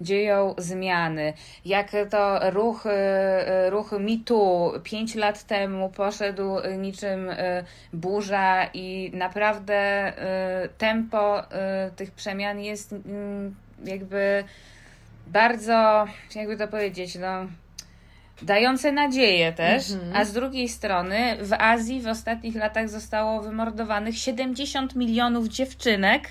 [0.00, 1.32] dzieją zmiany,
[1.64, 7.30] jak to ruch, e, ruch mitu pięć lat temu poszedł niczym
[7.92, 10.12] burza i naprawdę
[10.78, 11.42] tempo
[11.96, 14.44] tych przemian jest mm, jakby
[15.26, 17.46] bardzo, jakby to powiedzieć, no,
[18.42, 24.96] dające nadzieję też, a z drugiej strony w Azji w ostatnich latach zostało wymordowanych 70
[24.96, 26.28] milionów dziewczynek.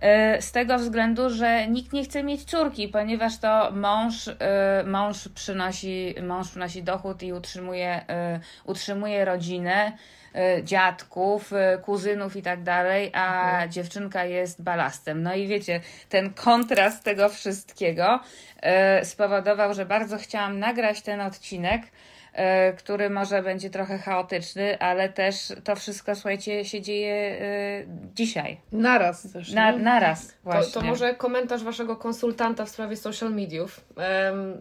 [0.00, 5.28] e, Z tego względu, że nikt nie chce mieć córki, ponieważ to mąż, e, mąż,
[5.28, 9.92] przynosi, mąż przynosi dochód i utrzymuje, e, utrzymuje rodzinę,
[10.62, 15.22] dziadków, e, kuzynów i tak dalej, a dziewczynka jest balastem.
[15.22, 18.20] No i wiecie, ten kontrast tego wszystkiego
[18.62, 22.09] e, spowodował, że bardzo chciałam nagrać ten odcinek, e,
[22.78, 28.60] który może będzie trochę chaotyczny, ale też to wszystko, słuchajcie, się dzieje e, dzisiaj.
[28.72, 29.52] Naraz też.
[29.52, 30.72] Na, naraz To, właśnie.
[30.72, 33.80] to może komentarz waszego konsultanta w sprawie social mediów.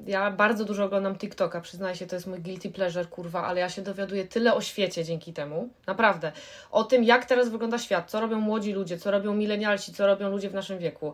[0.08, 3.70] Ja bardzo dużo oglądam TikToka, przyznaję się, to jest mój guilty pleasure, kurwa, ale ja
[3.70, 5.70] się dowiaduję tyle o świecie dzięki temu.
[5.88, 6.32] Naprawdę.
[6.72, 10.30] O tym, jak teraz wygląda świat, co robią młodzi ludzie, co robią milenialsi, co robią
[10.30, 11.14] ludzie w naszym wieku.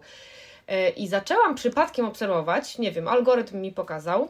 [0.68, 4.30] E, I zaczęłam przypadkiem obserwować, nie wiem, algorytm mi pokazał,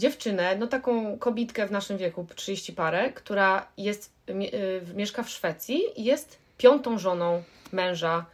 [0.00, 5.82] dziewczynę, no taką kobitkę w naszym wieku, 30 parę, która jest, y, mieszka w Szwecji
[5.96, 8.24] i jest piątą żoną męża,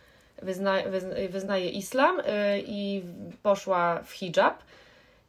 [0.42, 2.24] wyzna, wyzna, wyznaje islam y,
[2.66, 3.02] i
[3.42, 4.62] poszła w hijab.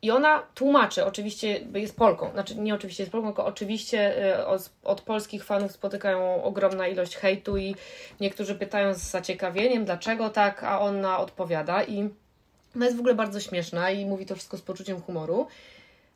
[0.02, 4.70] I ona tłumaczy, oczywiście jest Polką, znaczy nie oczywiście jest Polką, tylko oczywiście y, od,
[4.84, 7.76] od polskich fanów spotykają ogromna ilość hejtu i
[8.20, 12.10] niektórzy pytają z zaciekawieniem, dlaczego tak, a ona odpowiada i
[12.76, 15.48] ona jest w ogóle bardzo śmieszna i mówi to wszystko z poczuciem humoru,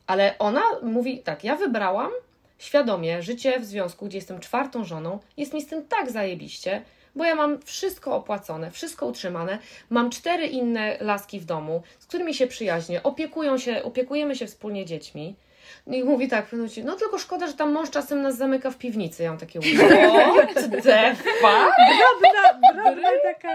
[0.06, 2.10] ale ona mówi tak, ja wybrałam
[2.58, 6.82] świadomie życie w związku, gdzie jestem czwartą żoną, jest mi z tym tak zajebiście,
[7.16, 9.58] bo ja mam wszystko opłacone, wszystko utrzymane,
[9.90, 14.86] mam cztery inne laski w domu, z którymi się przyjaźnię, opiekują się, opiekujemy się wspólnie
[14.86, 15.34] dziećmi.
[15.86, 18.36] No I mówi tak, w pewnym momencie, no tylko szkoda, że tam mąż czasem nas
[18.36, 19.22] zamyka w piwnicy.
[19.22, 19.60] Ja mam takie,
[20.36, 21.72] what the fuck?
[21.98, 23.48] Drobna, drobna taka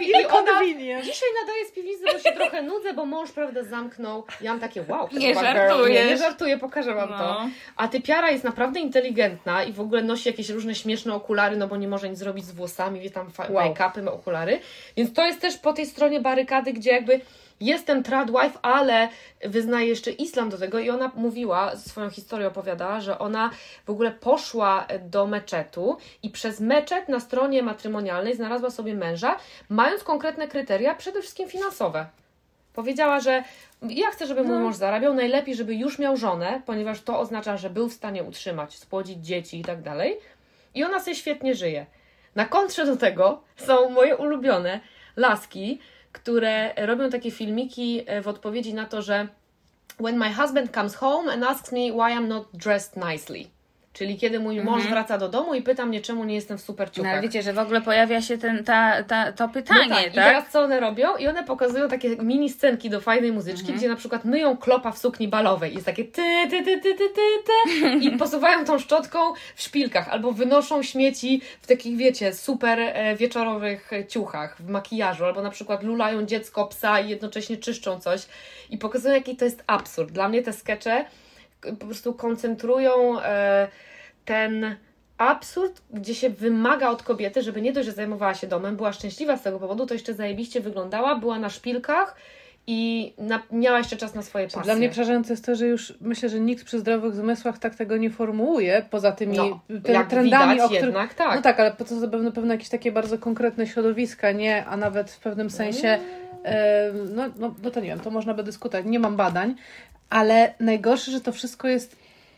[0.00, 0.64] I ona
[1.02, 4.24] dzisiaj nadaje z piwnicy, bo się trochę nudzę, bo mąż, prawda, zamknął.
[4.40, 6.06] Ja mam takie, wow, Nie żartujesz.
[6.06, 7.14] Nie, żartuję, pokażę wam to.
[7.18, 7.48] No.
[7.76, 11.76] A typiara jest naprawdę inteligentna i w ogóle nosi jakieś różne śmieszne okulary, no bo
[11.76, 13.68] nie może nic zrobić z włosami, wie tam Wow.
[13.68, 14.60] make-upy, ma okulary.
[14.96, 17.20] Więc to jest też po tej stronie barykady, gdzie jakby
[17.60, 19.08] jestem tradwife, ale
[19.44, 23.50] wyznaję jeszcze islam do tego i ona mówiła, swoją historię opowiadała, że ona
[23.86, 29.36] w ogóle poszła do meczetu i przez meczet na stronie matrymonialnej znalazła sobie męża,
[29.68, 32.06] mając konkretne kryteria, przede wszystkim finansowe.
[32.74, 33.44] Powiedziała, że
[33.82, 37.70] ja chcę, żeby mój mąż zarabiał, najlepiej, żeby już miał żonę, ponieważ to oznacza, że
[37.70, 40.18] był w stanie utrzymać, spłodzić dzieci i tak dalej.
[40.74, 41.86] I ona sobie świetnie żyje.
[42.34, 44.80] Na kontrze do tego są moje ulubione
[45.16, 45.78] laski,
[46.14, 49.28] które robią takie filmiki e, w odpowiedzi na to, że
[50.00, 53.46] when my husband comes home and asks me why I'm not dressed nicely.
[53.94, 56.88] Czyli kiedy mój mąż wraca do domu i pyta mnie, czemu nie jestem w super
[56.88, 57.12] No, ciuchach.
[57.12, 60.04] ale wiecie, że w ogóle pojawia się ten, ta, ta, to pytanie, No tak?
[60.04, 61.16] tak, I teraz co one robią?
[61.16, 63.78] I one pokazują takie mini scenki do fajnej muzyczki, Mhm.
[63.78, 65.74] gdzie na przykład myją klopa w sukni balowej.
[65.74, 69.18] Jest takie ty, ty, ty, ty, ty, ty, ty i posuwają tą szczotką
[69.54, 75.42] w szpilkach albo wynoszą śmieci w takich, wiecie, super e, wieczorowych ciuchach, w makijażu, albo
[75.42, 78.26] na przykład lulają dziecko, psa i jednocześnie czyszczą coś
[78.70, 80.12] i pokazują, jaki to jest absurd.
[80.12, 81.04] Dla mnie te skecze
[81.78, 83.68] po prostu koncentrują e,
[84.24, 84.76] ten
[85.18, 89.36] absurd, gdzie się wymaga od kobiety, żeby nie dość, że zajmowała się domem, była szczęśliwa
[89.36, 92.16] z tego powodu, to jeszcze zajebiście wyglądała, była na szpilkach
[92.66, 94.62] i na, miała jeszcze czas na swoje pasje.
[94.62, 97.96] Dla mnie przerażające jest to, że już myślę, że nikt przy zdrowych zmysłach tak tego
[97.96, 100.84] nie formułuje, poza tymi no, jak trendami, widać o których...
[100.84, 101.36] jednak, tak.
[101.36, 105.10] No tak, ale po to zapewne pewne jakieś takie bardzo konkretne środowiska, nie, a nawet
[105.10, 105.98] w pewnym sensie,
[106.44, 109.54] e, no, no, no to nie wiem, to można by dyskutować, nie mam badań,
[110.14, 111.96] ale najgorsze, że to wszystko jest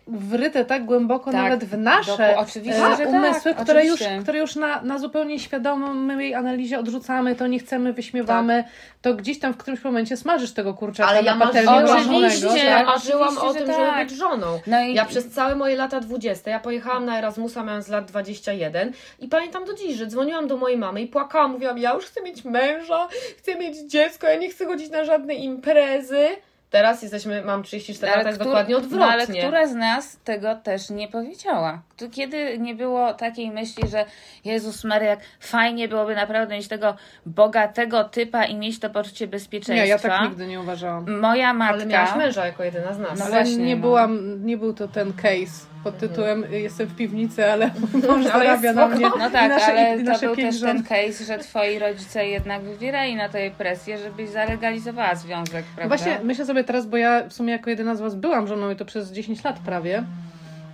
[0.09, 4.23] wryte tak głęboko Tak, nawet w nasze doku- oczywiście, e, tak, umysły, które, już, oczywiście.
[4.23, 8.65] które już na, na zupełnie świadomej analizie odrzucamy, to nie chcemy, wyśmiewamy,
[9.03, 12.67] to gdzieś tam w którymś momencie smażysz tego kurczaka Ale ja na patelni żonego, Oczywiście.
[12.67, 12.87] tak?
[12.87, 13.77] marzyłam o że tym, tak.
[13.77, 14.59] żeby być żoną.
[14.67, 18.93] No i Ja przez całe moje lata 20, ja pojechałam na Erasmusa mając lat 21
[19.21, 22.23] i pamiętam do dziś, że dzwoniłam do mojej mamy i płakałam, mówiłam, ja już chcę
[22.23, 23.09] mieć męża,
[23.39, 26.29] chcę mieć dziecko, ja nie chcę chodzić na żadne imprezy.
[26.71, 29.07] Teraz jesteśmy, mam 34 lata, jest dokładnie No, odwrotnie.
[29.13, 31.83] ale która z nas tego też nie powiedziała?
[31.97, 34.05] Tu- Kiedy nie było takiej myśli, że
[34.45, 39.85] Jezus Maria, jak fajnie byłoby naprawdę mieć tego bogatego typa i mieć to poczucie bezpieczeństwa.
[39.85, 41.21] Nie, ja tak nigdy nie uważałam.
[41.21, 41.75] Moja matka...
[41.75, 43.19] Ale miałaś męża jako jedyna z nas.
[43.19, 43.83] No Ale właśnie, nie no.
[43.83, 47.71] byłam, nie był to ten case pod tytułem y, jestem w piwnicy, ale
[48.09, 51.79] mąż zarabia na mnie No tak, nasze, ale to był też ten case, że twoi
[51.79, 55.97] rodzice jednak wywierali na tobie presję, żebyś zalegalizowała związek, prawda?
[55.97, 58.77] Właśnie myślę sobie teraz, bo ja w sumie jako jedyna z Was byłam żoną i
[58.77, 60.05] to przez 10 lat prawie.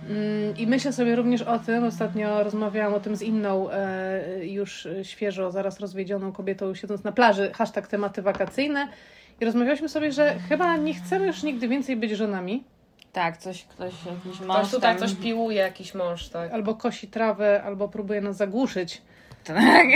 [0.09, 4.87] Mm, I myślę sobie również o tym, ostatnio rozmawiałam o tym z inną, e, już
[5.03, 8.87] świeżo, zaraz rozwiedzioną kobietą, siedząc na plaży, hashtag tematy wakacyjne.
[9.41, 12.63] I rozmawialiśmy sobie, że chyba nie chcemy już nigdy więcej być żonami,
[13.13, 15.07] Tak, coś, ktoś, jakiś mąż Ktoś tutaj tam...
[15.07, 16.51] coś piłuje, jakiś mąż, tak.
[16.51, 19.01] albo kosi trawę, albo próbuje nas zagłuszyć.
[19.43, 19.87] Tak.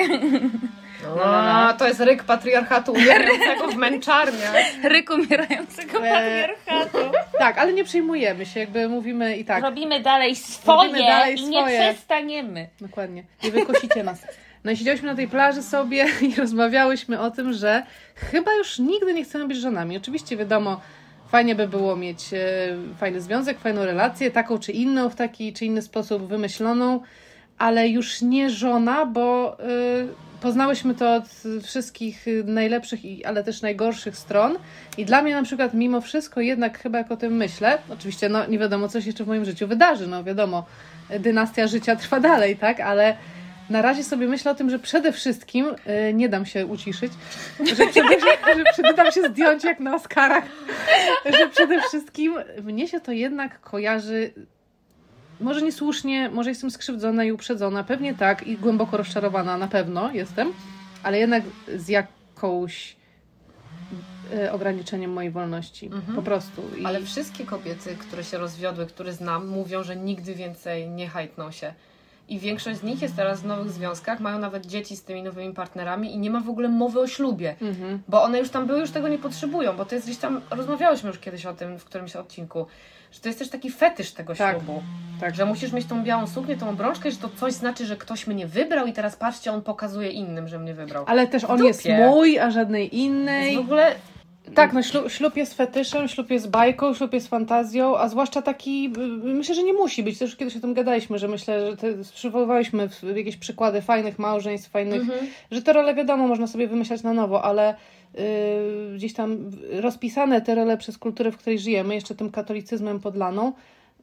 [1.16, 1.74] No, no.
[1.74, 4.56] to jest ryk patriarchatu umierającego w męczarniach.
[4.84, 6.98] Ryk umierającego Eee, patriarchatu.
[7.40, 9.64] Tak, ale nie przejmujemy się, jakby mówimy i tak.
[9.64, 11.80] Robimy dalej swoje Robimy dalej i nie swoje.
[11.94, 12.68] przestaniemy.
[12.82, 13.24] Dokładnie.
[13.44, 14.22] Nie wykosicie nas.
[14.64, 17.84] No i siedziałyśmy na tej plaży sobie i rozmawiałyśmy o tym, że
[18.16, 19.98] chyba już nigdy nie chcemy być żonami.
[19.98, 20.82] Oczywiście wiadomo,
[21.32, 22.38] fajnie by było mieć e,
[23.00, 27.02] fajny związek, fajną relację, taką czy inną, w taki czy inny sposób wymyśloną,
[27.58, 29.66] ale już nie żona, bo e,
[30.42, 31.24] poznałyśmy to od
[31.64, 34.58] wszystkich najlepszych, ale też najgorszych stron.
[34.98, 38.46] I dla mnie na przykład mimo wszystko jednak chyba jak o tym myślę, oczywiście no
[38.46, 40.66] nie wiadomo, co się jeszcze w moim życiu wydarzy, no wiadomo,
[41.20, 43.18] dynastia życia trwa dalej, tak, ale
[43.70, 45.66] na razie sobie myślę o tym, że przede wszystkim
[46.10, 47.12] y, nie dam się uciszyć,
[47.60, 48.20] że przede,
[48.58, 50.44] że przede dam się zdjąć jak na Oscarach,
[51.26, 54.34] że przede wszystkim mnie się to jednak kojarzy
[55.40, 60.54] może niesłusznie, może jestem skrzywdzona i uprzedzona, pewnie tak i głęboko rozczarowana na pewno jestem,
[61.04, 61.44] ale jednak
[61.76, 62.96] z jakąś
[64.34, 66.62] y, ograniczeniem mojej wolności, po prostu.
[66.78, 66.86] I...
[66.86, 71.74] Ale wszystkie kobiety, które się rozwiodły, które znam, mówią, że nigdy więcej nie hajtną się.
[72.30, 75.54] I większość z nich jest teraz w nowych związkach, mają nawet dzieci z tymi nowymi
[75.54, 77.56] partnerami i nie ma w ogóle mowy o ślubie.
[77.62, 78.02] Mhm.
[78.08, 81.10] Bo one już tam były, już tego nie potrzebują, bo to jest gdzieś tam, rozmawiałyśmy
[81.10, 82.66] już kiedyś o tym w którymś odcinku,
[83.12, 84.56] że to jest też taki fetysz tego Tak.
[84.58, 84.84] ślubu.
[85.20, 85.36] Tak.
[85.36, 88.48] Że musisz mieć tą białą suknię, tą obrączkę, że to coś znaczy, że ktoś mnie
[88.48, 91.04] wybrał i teraz patrzcie, on pokazuje innym, że mnie wybrał.
[91.08, 93.56] Ale też on jest mój, a żadnej Jest innej.
[93.56, 93.96] w ogóle
[94.56, 98.94] Tak, no ślub, ślub jest fetyszem, ślub jest bajką, ślub jest fantazją, a zwłaszcza taki,
[98.98, 101.88] y, myślę, że nie musi być, też kiedyś o tym gadaliśmy, że myślę, że te,
[102.14, 105.02] przywoływaliśmy jakieś przykłady fajnych małżeństw, fajnych,
[105.52, 110.56] że te role wiadomo, można sobie wymyślać na nowo, ale y, gdzieś tam rozpisane te
[110.56, 113.54] role przez kulturę, w której żyjemy, jeszcze tym katolicyzmem podlaną,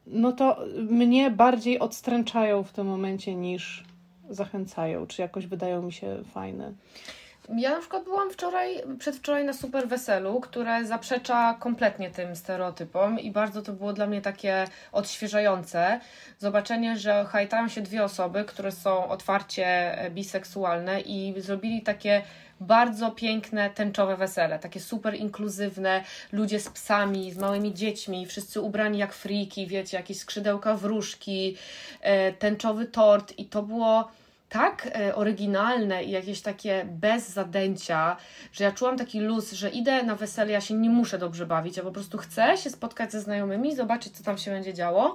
[0.07, 0.59] no to
[0.91, 3.85] mnie bardziej odstręczają w tym momencie niż
[4.31, 6.73] zachęcają, czy jakoś wydają mi się fajne.
[7.49, 13.31] Ja na przykład byłam wczoraj, przedwczoraj na super weselu, które zaprzecza kompletnie tym stereotypom i
[13.31, 16.01] bardzo to było dla mnie takie odświeżające.
[16.39, 19.67] Zobaczenie, że hajtają się dwie osoby, które są otwarcie
[19.99, 22.23] e, biseksualne i zrobili takie
[22.61, 28.99] bardzo piękne, tęczowe wesele, takie super inkluzywne, ludzie z psami, z małymi dziećmi, wszyscy ubrani
[28.99, 31.57] jak friki, wiecie, jakieś skrzydełka wróżki,
[32.01, 34.09] e, tęczowy tort i to było
[34.55, 38.17] tak e, oryginalne i jakieś takie bez zadęcia,
[38.53, 41.77] że ja czułam taki luz, że idę na wesele, ja się nie muszę dobrze bawić,
[41.77, 45.15] ja po prostu chcę się spotkać ze znajomymi, zobaczyć, co tam się będzie działo.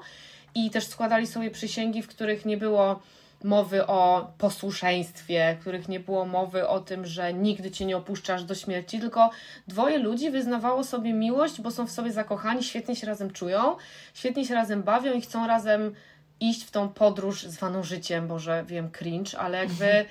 [0.56, 3.00] I też składali sobie przysięgi, w których nie było
[3.44, 8.44] mowy o posłuszeństwie, w których nie było mowy o tym, że nigdy cię nie opuszczasz
[8.44, 9.30] do śmierci, tylko
[9.68, 13.76] dwoje ludzi wyznawało sobie miłość, bo są w sobie zakochani, świetnie się razem czują,
[14.14, 15.96] świetnie się razem bawią i chcą razem
[16.40, 20.06] iść w tą podróż zwaną życiem, Boże, wiem, cringe, ale jakby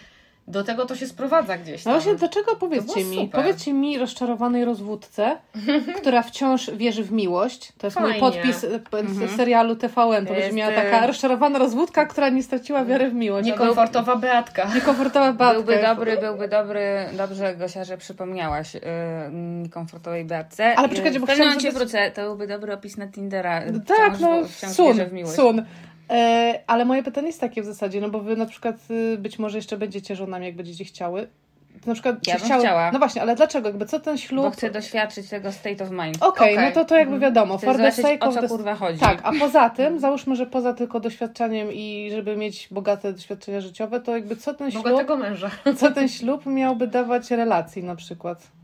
[0.49, 2.01] do tego to się sprowadza gdzieś No tam.
[2.01, 3.41] właśnie, dlaczego powiedzcie mi, super.
[3.41, 5.37] powiedzcie mi rozczarowanej rozwódce,
[6.01, 7.73] która wciąż wierzy w miłość.
[7.79, 8.21] To jest mój Fajnie.
[8.21, 10.27] podpis e, z serialu TVN.
[10.27, 13.47] To będzie miała e, taka rozczarowana rozwódka, która nie straciła wiary w miłość.
[13.47, 14.75] Niekomfortowa Beatka.
[14.75, 15.55] Niekomfortowa babka.
[15.55, 18.81] Byłby dobry, byłby dobry, dobrze Gosia, że przypomniałaś yy,
[19.63, 20.75] niekomfortowej Beatce.
[20.77, 23.61] Ale czekajcie, bo W pewnym chciałam zadać- wrócę, to byłby dobry opis na Tindera.
[23.87, 25.35] Tak, wciąż, no, wciąż sun, wierzę w miłość.
[25.37, 25.65] sun.
[26.11, 29.39] E, ale moje pytanie jest takie w zasadzie, no bo wy na przykład y, być
[29.39, 31.29] może jeszcze będziecie żonami, jak będziecie chciały.
[31.81, 32.63] To na przykład Ja bym chciały...
[32.63, 32.93] chciała.
[32.93, 33.69] No właśnie, ale dlaczego?
[33.69, 34.45] Jakby co ten ślub...
[34.45, 36.23] Bo chcę doświadczyć tego state of mind.
[36.23, 36.69] Okej, Okej.
[36.69, 37.59] no to, to jakby wiadomo.
[37.59, 38.49] Chcę For the sake o of co the...
[38.49, 38.99] kurwa chodzi.
[39.01, 44.01] Tak, a poza tym, załóżmy, że poza tylko doświadczaniem i żeby mieć bogate doświadczenia życiowe,
[44.01, 45.51] to jakby co ten ślub, Bogatego męża.
[45.77, 48.58] co ten ślub miałby dawać relacji na przykład?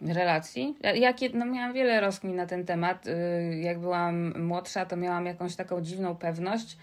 [0.00, 0.76] Relacji.
[0.80, 3.06] Ja- Jakie, no miałam wiele rozkmin na ten temat.
[3.06, 6.76] Y, Jak byłam młodsza, to miałam jakąś taką dziwną pewność,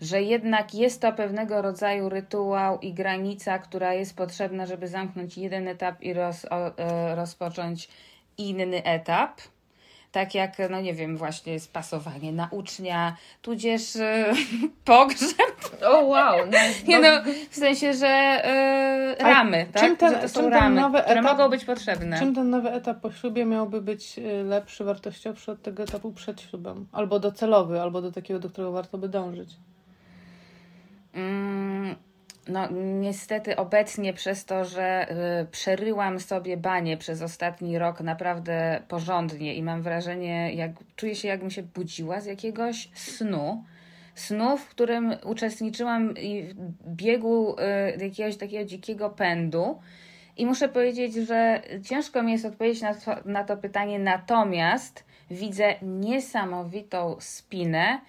[0.00, 5.68] że jednak jest to pewnego rodzaju rytuał i granica, która jest potrzebna, żeby zamknąć jeden
[5.68, 7.88] etap i roz, e, rozpocząć
[8.38, 9.40] inny etap.
[10.12, 14.32] Tak jak, no nie wiem, właśnie spasowanie na ucznia, tudzież e,
[14.84, 15.82] pogrzeb.
[15.86, 16.36] O wow.
[16.46, 17.08] No, Nie no,
[17.50, 19.82] w sensie, że e, ramy, tak?
[19.82, 22.18] czym ten- że to są czym ten ramy, nowy które etap- mogą być potrzebne.
[22.18, 26.40] Czym ten nowy etap po ślubie miałby być y, lepszy, wartościowszy od tego etapu przed
[26.40, 26.86] ślubem?
[26.92, 29.50] Albo docelowy, albo do takiego, do którego warto by dążyć?
[31.14, 31.94] Mm,
[32.48, 32.68] No,
[33.00, 35.06] niestety obecnie przez to, że
[35.42, 41.28] y, przeryłam sobie banie przez ostatni rok naprawdę porządnie i mam wrażenie, jak czuję się,
[41.28, 43.64] jakbym się budziła z jakiegoś snu.
[44.14, 46.54] Snu, w którym uczestniczyłam i w
[46.86, 47.56] biegu
[47.98, 49.80] y, jakiegoś takiego dzikiego pędu.
[50.36, 55.74] I muszę powiedzieć, że ciężko mi jest odpowiedzieć na to, na to pytanie, natomiast widzę
[55.82, 58.00] niesamowitą spinę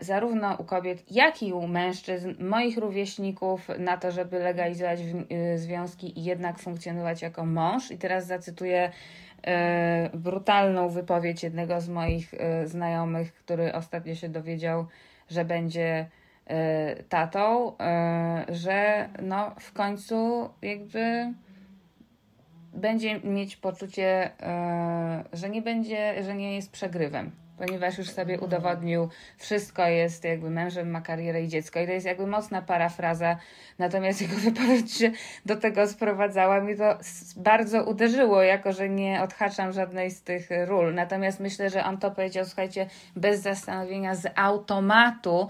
[0.00, 6.18] zarówno u kobiet, jak i u mężczyzn, moich rówieśników, na to, żeby legalizować e, związki
[6.18, 7.90] i jednak funkcjonować jako mąż.
[7.90, 8.90] I teraz zacytuję
[9.46, 14.86] e, brutalną wypowiedź jednego z moich e, znajomych, który ostatnio się dowiedział,
[15.30, 16.06] że będzie
[16.46, 21.32] e, tatą, e, że no w końcu jakby
[22.74, 29.08] będzie mieć poczucie, e, że nie będzie, że nie jest przegrywem, ponieważ już sobie udowodnił,
[29.36, 31.80] wszystko jest jakby mężem, ma karierę i dziecko.
[31.80, 33.36] I to jest jakby mocna parafraza,
[33.78, 35.10] natomiast jego wypowiedź się
[35.46, 36.60] do tego sprowadzała.
[36.60, 36.98] Mnie to
[37.36, 40.94] bardzo uderzyło, jako że nie odhaczam żadnej z tych ról.
[40.94, 45.48] Natomiast myślę, że on to powiedział, słuchajcie, bez zastanowienia, z automatu,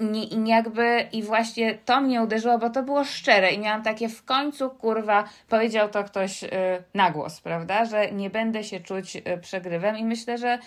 [0.00, 4.24] i jakby i właśnie to mnie uderzyło, bo to było szczere i miałam takie w
[4.24, 6.48] końcu kurwa, powiedział to ktoś y,
[6.94, 10.58] na głos, prawda, że nie będę się czuć y, przegrywem i myślę, że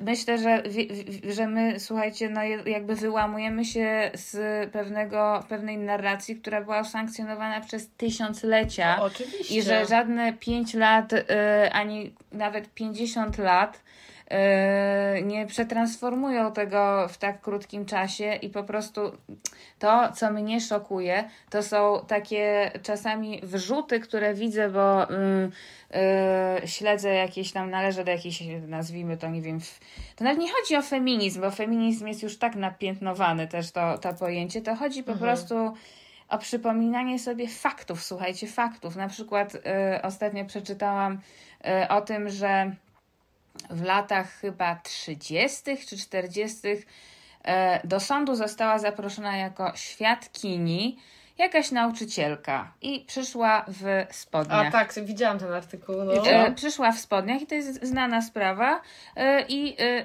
[0.00, 0.62] myślę, że,
[1.28, 4.36] że my słuchajcie, no jakby wyłamujemy się z
[4.72, 9.02] pewnego, pewnej narracji, która była sankcjonowana przez tysiąclecia.
[9.02, 9.54] Oczywiście.
[9.54, 11.24] I że żadne 5 lat, y,
[11.72, 13.87] ani nawet 50 lat y,
[15.22, 19.00] nie przetransformują tego w tak krótkim czasie i po prostu
[19.78, 25.14] to, co mnie szokuje, to są takie czasami wrzuty, które widzę, bo y,
[26.64, 29.60] y, śledzę jakieś tam, należę do jakiejś, nazwijmy to, nie wiem,
[30.16, 34.14] to nawet nie chodzi o feminizm, bo feminizm jest już tak napiętnowany też to, to
[34.14, 35.74] pojęcie, to chodzi po prostu
[36.28, 38.96] o przypominanie sobie faktów, słuchajcie, faktów.
[38.96, 39.56] Na przykład
[40.02, 41.20] ostatnio przeczytałam
[41.88, 42.72] o tym, że
[43.70, 45.62] w latach chyba 30.
[45.88, 46.68] czy 40.
[46.68, 46.80] y,
[47.84, 50.98] do sądu została zaproszona jako świadkini
[51.38, 54.66] jakaś nauczycielka i przyszła w spodniach.
[54.66, 55.94] A tak, widziałam ten artykuł.
[56.04, 56.26] No.
[56.26, 58.80] E, przyszła w spodniach i to jest znana sprawa
[59.16, 60.04] e, i e,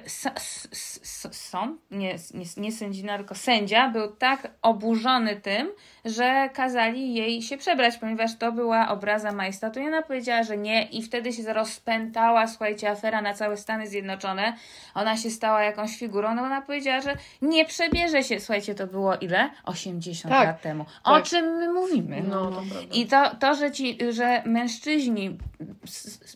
[1.32, 5.70] sąd, nie, nie, nie sędzina, tylko sędzia był tak oburzony tym,
[6.04, 10.82] że kazali jej się przebrać, ponieważ to była obraza majestatu i ona powiedziała, że nie
[10.82, 14.56] i wtedy się rozpętała, słuchajcie, afera na całe Stany Zjednoczone.
[14.94, 18.40] Ona się stała jakąś figurą, no ona powiedziała, że nie przebierze się.
[18.40, 19.50] Słuchajcie, to było ile?
[19.64, 20.84] 80 Tak, lat temu.
[20.84, 21.23] Tak.
[21.24, 22.22] Czym my mówimy?
[22.28, 22.94] No, to prawda.
[22.94, 25.38] I to, to że, ci, że mężczyźni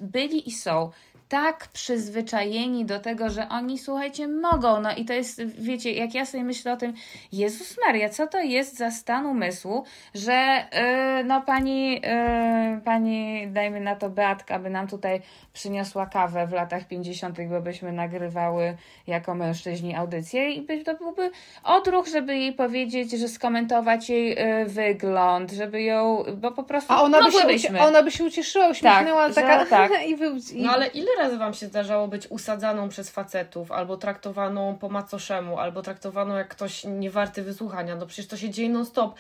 [0.01, 0.91] byli i są
[1.29, 4.81] tak przyzwyczajeni do tego, że oni, słuchajcie, mogą.
[4.81, 6.95] No i to jest, wiecie, jak ja sobie myślę o tym,
[7.33, 9.85] Jezus Maria, co to jest za stan umysłu,
[10.15, 15.21] że yy, no pani, yy, pani, dajmy na to Beatka, by nam tutaj
[15.59, 21.31] przyniosła kawę w latach 50., bo byśmy nagrywały jako mężczyźni audycję i by, to byłby
[21.65, 27.03] odruch, żeby jej powiedzieć, że skomentować jej yy, wygląd, żeby ją, bo po prostu A
[27.03, 29.91] ona by, się, ucie- ona by się ucieszyła, uśmiechnęła że taka tak.
[30.11, 33.97] i, wy, i No ale ile razy wam się zdarzało być usadzaną przez facetów, albo
[33.97, 37.97] traktowaną po macoszemu, albo traktowaną jak ktoś niewarty wysłuchania?
[37.97, 39.15] No przecież to się dzieje non stop.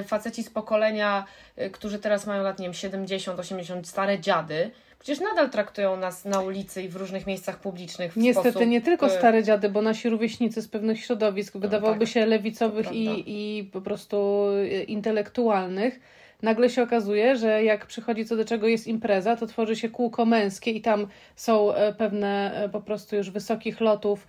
[0.00, 1.24] Y, Faceci z pokolenia,
[1.58, 4.70] y, którzy teraz mają lat, nie wiem, 70, 80, stare dziady,
[5.04, 8.68] przecież nadal traktują nas na ulicy i w różnych miejscach publicznych w Niestety sposób...
[8.68, 12.92] nie tylko y, stare dziady, bo nasi rówieśnicy z pewnych środowisk, wydawałoby tak, się lewicowych
[12.92, 16.00] i, i po prostu y, intelektualnych,
[16.42, 20.24] nagle się okazuje, że jak przychodzi co do czego jest impreza, to tworzy się kółko
[20.24, 24.26] męskie i tam są e, pewne e, po prostu już wysokich lotów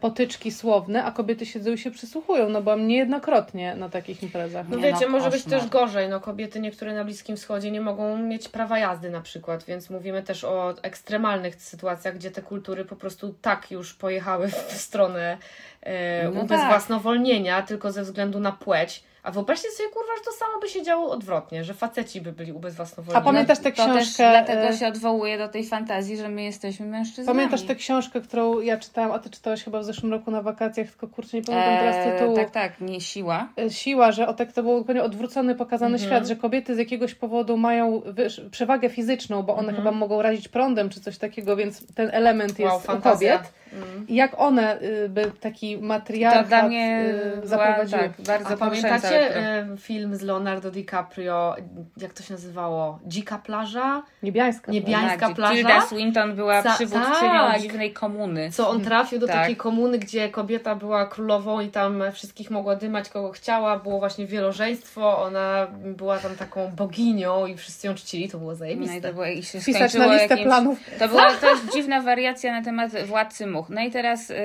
[0.00, 4.68] potyczki słowne, a kobiety siedzą i się przysłuchują, no byłam niejednokrotnie na takich imprezach.
[4.68, 6.08] No wiecie, no, może być też gorzej.
[6.08, 10.22] No, kobiety niektóre na Bliskim Wschodzie nie mogą mieć prawa jazdy na przykład, więc mówimy
[10.22, 15.38] też o ekstremalnych sytuacjach, gdzie te kultury po prostu tak już pojechały w stronę
[15.82, 19.04] e, No ubezwłasnowolnienia tylko ze względu na płeć.
[19.26, 22.52] A wyobraźcie sobie, kurwa, że to samo by się działo odwrotnie, że faceci by byli
[22.52, 23.22] ubezwłasnowolnieni.
[23.22, 26.42] A pamiętasz tę to też książkę, dlatego e, się odwołuje do tej fantazji, że my
[26.42, 27.26] jesteśmy mężczyznami.
[27.26, 30.86] Pamiętasz tę książkę, którą ja czytałam, a ty czytałaś chyba w zeszłym roku na wakacjach,
[30.88, 32.36] tylko kurczę, nie pamiętam teraz Eee, tytułu.
[32.36, 33.48] tak, tak, nie siła.
[33.58, 36.10] E, siła, że o tak to był zupełnie odwrócony, pokazany Mhm.
[36.10, 39.76] świat, że kobiety z jakiegoś powodu mają wyż, przewagę fizyczną, bo one Mhm.
[39.78, 43.36] chyba mogą razić prądem czy coś takiego, więc ten element wow, jest u fantazja.
[43.38, 43.52] kobiet.
[43.72, 44.08] Mm.
[44.08, 47.04] I jak one y, by taki matriarchat To dla mnie
[47.34, 48.02] y, była, zaprowadziły.
[48.02, 49.30] tak, bardzo A pamiętacie
[49.78, 51.56] film z Leonardo DiCaprio,
[51.96, 52.98] jak to się nazywało?
[53.06, 54.02] Dzika plaża?
[54.22, 54.72] Niebiańska.
[54.72, 55.54] Niebiańska Tak, plaża?
[55.54, 57.60] Tilda Swinton była przywódczynią tak.
[57.60, 58.50] dziwnej komuny.
[58.50, 59.36] Co on trafił do Tak.
[59.56, 64.26] Takiej komuny, gdzie kobieta była królową i tam wszystkich mogła dymać kogo chciała, było właśnie
[64.26, 69.00] wielożeństwo, ona była tam taką boginią i wszyscy ją czcili, to było No i zajebiste.
[69.00, 70.42] to było, i się skończyło na listę jakimś...
[70.44, 70.78] planów.
[70.98, 73.68] To była też dziwna wariacja na temat Władcy Much.
[73.68, 74.36] No i teraz yy,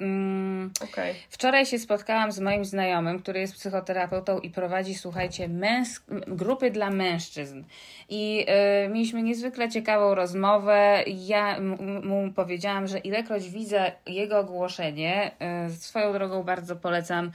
[0.00, 1.14] mm, Okej.
[1.30, 6.70] wczoraj się spotkałam z moim znajomym, który jest psychoterapeutą i prowadzi, słuchajcie, męsk- m- grupy
[6.70, 7.62] dla mężczyzn.
[8.08, 11.02] I yy, mieliśmy niezwykle ciekawą rozmowę.
[11.06, 11.60] Ja
[12.04, 15.30] mu powiedziałam, że ilekroć widzę jego ogłoszenie,
[15.68, 17.30] yy, swoją drogą bardzo polecam,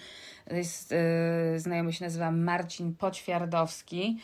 [0.52, 4.20] jest, yy, znajomy się nazywa Marcin Poćwiardowski.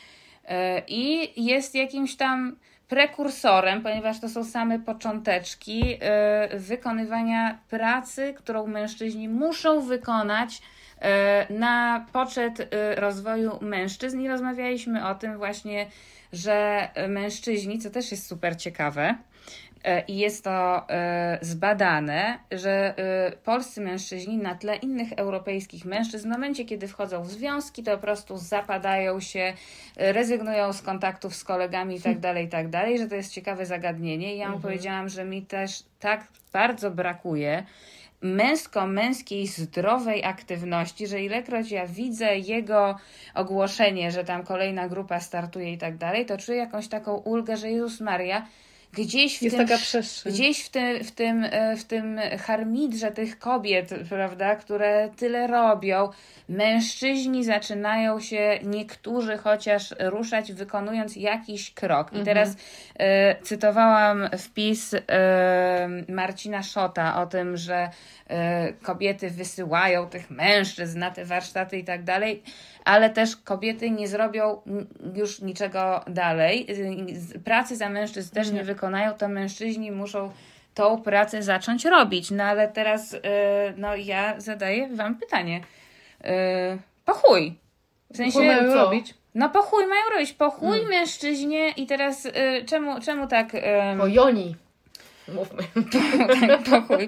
[0.46, 2.56] E, i jest jakimś tam
[2.88, 10.62] prekursorem, ponieważ to są same począteczki e, wykonywania pracy, którą mężczyźni muszą wykonać
[11.00, 14.22] e, na poczet e, rozwoju mężczyzn.
[14.22, 15.88] I rozmawialiśmy o tym właśnie,
[16.34, 19.31] że mężczyźni, co też jest super ciekawe, e,
[20.08, 26.32] i jest to e, zbadane, że e, polscy mężczyźni na tle innych europejskich mężczyzn, w
[26.32, 29.54] momencie kiedy wchodzą w związki, to po prostu zapadają się,
[29.98, 32.68] e, rezygnują z kontaktów z kolegami i tak dalej, i tak
[32.98, 34.36] że to jest ciekawe zagadnienie.
[34.36, 37.64] I ja mu powiedziałam, że mi też tak bardzo brakuje
[38.22, 42.96] męsko-męskiej zdrowej aktywności, że ilekroć ja widzę jego
[43.36, 47.70] ogłoszenie, że tam kolejna grupa startuje i tak dalej, to czuję jakąś taką ulgę, że
[47.70, 48.46] Jezus Maria,
[48.94, 49.68] gdzieś w Jest tym,
[50.26, 56.10] gdzieś w tym, w tym, e, w tym harmidrze tych kobiet, prawda, które tyle robią,
[56.50, 62.14] mężczyźni zaczynają się, niektórzy chociaż ruszać, wykonując jakiś krok.
[62.14, 62.56] I teraz
[63.00, 67.90] e, cytowałam wpis e, Marcina Szota o tym, że
[68.28, 72.44] e, kobiety wysyłają tych mężczyzn na te warsztaty i tak dalej,
[72.86, 74.62] ale też kobiety nie zrobią
[75.16, 76.68] już niczego dalej.
[77.46, 80.32] Pracy za mężczyzn też nie wykonają, to mężczyźni muszą
[80.74, 82.32] tą pracę zacząć robić.
[82.32, 83.20] No ale teraz y,
[83.78, 85.62] no ja zadaję wam pytanie.
[86.26, 86.28] Y,
[87.06, 87.54] Po chuj.
[88.14, 89.14] W sensie, Chuj mają robić.
[89.36, 92.32] no po chuj mają robić, po chuj mężczyźnie i teraz y,
[92.66, 93.56] czemu, czemu tak...
[93.56, 93.62] y,
[93.98, 94.56] Po Joni.
[95.36, 95.64] Mówmy.
[95.94, 97.08] tak, pokój,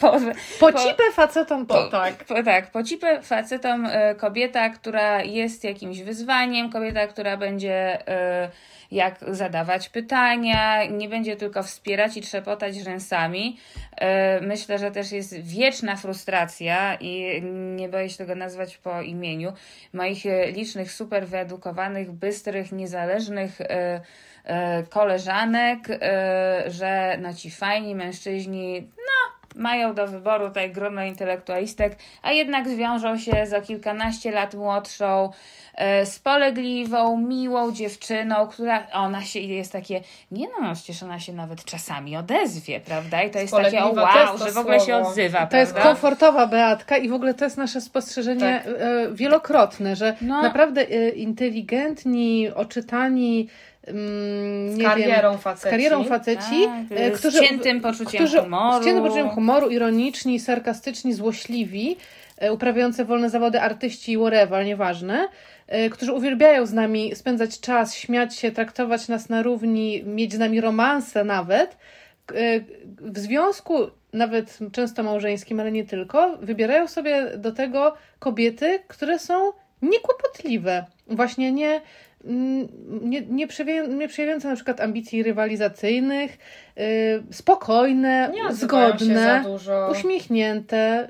[0.00, 0.12] po,
[0.60, 0.78] po,
[1.12, 1.74] facetom to.
[1.74, 2.24] po, tak.
[2.24, 8.50] Po, tak, pocipę facetom e, kobieta, która jest jakimś wyzwaniem, kobieta, która będzie e,
[8.90, 13.58] jak zadawać pytania, nie będzie tylko wspierać i trzepotać rzęsami.
[13.96, 17.42] E, myślę, że też jest wieczna frustracja i
[17.76, 19.52] nie boję się tego nazwać po imieniu
[19.92, 23.58] moich licznych, super wyedukowanych, bystrych, niezależnych
[24.90, 32.32] koleżanek, e, że no ci fajni mężczyźni, no mają do wyboru tutaj grono intelektualistek, a
[32.32, 35.30] jednak zwiążą się za kilkanaście lat młodszą,
[35.74, 41.64] e, spolegliwą, miłą dziewczyną, która ona się jest takie, nie no, przecież ona się nawet
[41.64, 43.22] czasami odezwie, prawda?
[43.22, 45.90] I to jest takie, o jest wow, że w ogóle się odzywa, To jest prawda?
[45.90, 48.74] komfortowa Beatka i w ogóle to jest nasze spostrzeżenie Tak.
[48.80, 50.42] e, wielokrotne, że No.
[50.42, 53.48] naprawdę e, inteligentni, oczytani,
[53.86, 55.68] mm, Z nie karierą wiem, faceci.
[55.68, 58.82] z karierą faceci, Tak, e, z którzy, ciętym poczuciem którzy, humoru.
[58.82, 61.96] Z ciętym poczuciem humoru, ironiczni, sarkastyczni, złośliwi,
[62.38, 65.28] e, uprawiający wolne zawody artyści, whatever, nieważne,
[65.66, 70.38] e, którzy uwielbiają z nami spędzać czas, śmiać się, traktować nas na równi, mieć z
[70.38, 71.76] nami romanse nawet.
[73.00, 73.74] W związku,
[74.12, 80.84] nawet często małżeńskim, ale nie tylko, wybierają sobie do tego kobiety, które są niekłopotliwe.
[81.06, 81.80] Właśnie nie,
[82.24, 82.68] mm,
[83.02, 86.38] nie, nie, przejawią, nie przejawiające na przykład ambicji rywalizacyjnych,
[86.76, 86.84] yy,
[87.30, 89.88] spokojne, Nie zgodne, za dużo.
[89.92, 91.08] uśmiechnięte,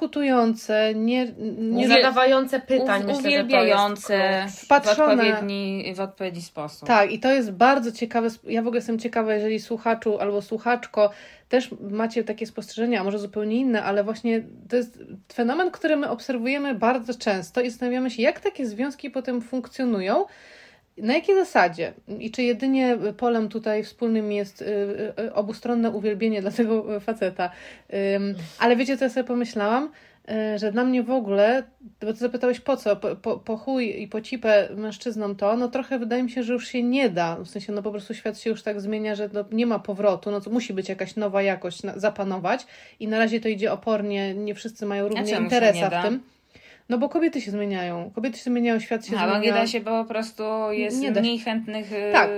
[0.00, 1.26] niedyskutujące, nie,
[1.58, 4.86] nie, zadawające pytań, U- myślę, uwielbiające klucz.
[4.86, 6.88] w odpowiedni, w odpowiedni sposób.
[6.88, 8.28] Tak, i to jest bardzo ciekawe.
[8.44, 11.10] Ja w ogóle jestem ciekawa, jeżeli słuchaczu albo słuchaczko
[11.48, 14.98] też macie takie spostrzeżenia, a może zupełnie inne, ale właśnie to jest
[15.32, 20.24] fenomen, który my obserwujemy bardzo często i zastanawiamy się, jak takie związki potem funkcjonują.
[20.98, 21.92] Na jakiej zasadzie?
[22.18, 24.66] I czy jedynie polem tutaj wspólnym jest y,
[25.20, 27.50] y, obustronne uwielbienie dla tego faceta?
[28.58, 29.90] Ale wiecie, co ja sobie pomyślałam?
[30.54, 31.62] Y, Że dla mnie w ogóle,
[32.00, 35.68] bo ty zapytałeś po co, po, po, po chuj i po cipę mężczyznom to, no
[35.68, 37.36] trochę wydaje mi się, że już się nie da.
[37.36, 40.30] W sensie, no po prostu świat się już tak zmienia, że no, nie ma powrotu,
[40.30, 42.66] no to musi być jakaś nowa jakość na, zapanować
[43.00, 46.22] i na razie to idzie opornie, nie wszyscy mają równie interesa w tym.
[46.90, 49.54] No bo kobiety się zmieniają, kobiety się zmieniają, świat się Albo zmienia.
[49.54, 52.30] nie da się, bo po prostu jest Nie mniej chętnych y, Tak,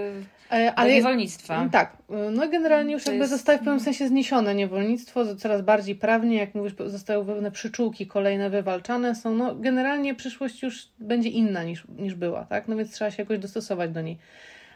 [0.50, 1.68] E, do Ale niewolnictwa.
[1.72, 1.96] tak,
[2.32, 6.36] no generalnie już To jakby jest- zostaje w pewnym sensie zniesione niewolnictwo, coraz bardziej prawnie,
[6.36, 11.84] jak mówisz, zostały pewne przyczółki kolejne wywalczane są, no generalnie przyszłość już będzie inna niż,
[11.98, 14.18] niż była, tak, no więc trzeba się jakoś dostosować do niej.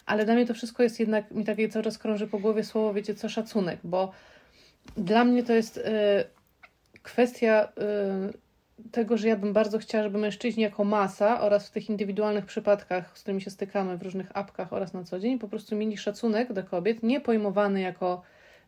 [0.06, 3.14] Ale dla mnie to wszystko jest jednak, mi takie czas krąży po głowie słowo, wiecie
[3.14, 4.12] co, szacunek, bo
[4.96, 5.82] dla mnie to jest y,
[7.02, 7.68] kwestia
[8.32, 8.45] y,
[8.92, 13.18] tego, że ja bym bardzo chciała, żeby mężczyźni jako masa oraz w tych indywidualnych przypadkach,
[13.18, 16.52] z którymi się stykamy w różnych apkach oraz na co dzień, po prostu mieli szacunek
[16.52, 18.22] do kobiet, nie pojmowany jako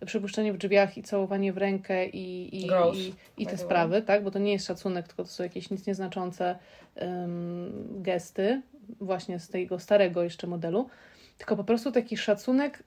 [0.07, 3.65] przypuszczenie w drzwiach i całowanie w rękę i, i, Gross, i, i te way.
[3.65, 4.25] sprawy, tak?
[4.25, 6.59] Bo to nie jest szacunek, tylko to są jakieś nic nieznaczące
[6.95, 8.63] um, gesty,
[9.01, 10.89] właśnie z tego starego jeszcze modelu,
[11.39, 12.83] tylko po prostu taki szacunek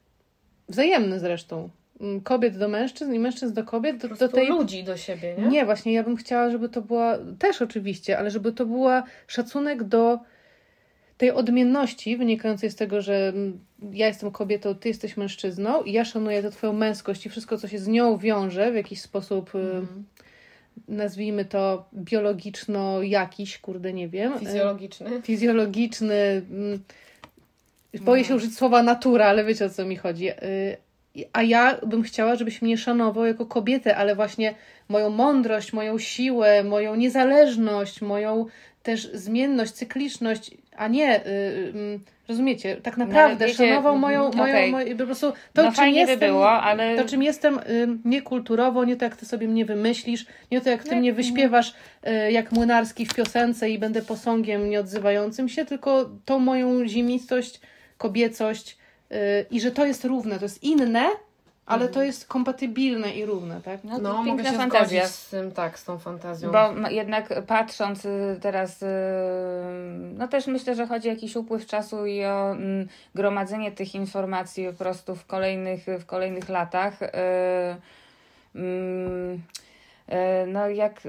[0.69, 1.69] wzajemny zresztą.
[2.02, 5.47] Mm, Kobiet do mężczyzn i mężczyzn do kobiet, do, do tej ludzi do siebie, nie?
[5.47, 9.84] nie, właśnie ja bym chciała, żeby to była też oczywiście, ale żeby to była szacunek
[9.84, 10.20] do
[11.18, 13.60] tej odmienności wynikającej z tego, że mm,
[13.93, 17.68] ja jestem kobietą, ty jesteś mężczyzną i ja szanuję tę twoją męskość i wszystko, co
[17.68, 20.04] się z nią wiąże w jakiś sposób, y, Mhm.
[20.88, 24.34] nazwijmy to biologiczno jakiś, kurde, nie wiem.
[24.34, 25.22] y, Fizjologiczny.
[25.22, 26.41] fizjologiczny.
[26.52, 26.80] mm,
[28.02, 30.30] Boję się użyć słowa natura, ale wiecie o co mi chodzi.
[31.34, 34.53] A ja bym chciała, żebyś mnie szanował jako kobietę, ale właśnie
[34.89, 38.45] moją mądrość, moją siłę, moją niezależność, moją
[38.84, 44.72] też zmienność, cykliczność, a nie, y, y, rozumiecie, tak naprawdę wiecie, szanował moją, moją, okej.
[44.72, 48.86] moją, po prostu to, no czym jestem, by było, ale to, czym jestem y, niekulturowo,
[48.86, 51.74] nie to, jak ty sobie mnie wymyślisz, nie to, jak ty Nie, mnie wyśpiewasz
[52.07, 57.62] y, jak młynarski w piosence i będę posągiem nieodzywającym się, tylko tą moją zimistość,
[57.97, 58.80] kobiecość
[59.51, 61.09] i że to jest równe, to jest inne,
[61.66, 63.84] ale to jest kompatybilne i równe, tak?
[63.84, 64.99] no, to No, mogę piękna się fantazja.
[65.01, 66.51] zgodzić z tym, tak, z tą fantazją.
[66.51, 68.86] Bo jednak patrząc y, teraz, y,
[70.18, 74.68] no też myślę, że chodzi o jakiś upływ czasu i o mm, gromadzenie tych informacji
[74.68, 77.01] po prostu w kolejnych, w kolejnych latach.
[77.01, 77.07] Y,
[78.55, 79.41] mm,
[80.47, 81.01] No jak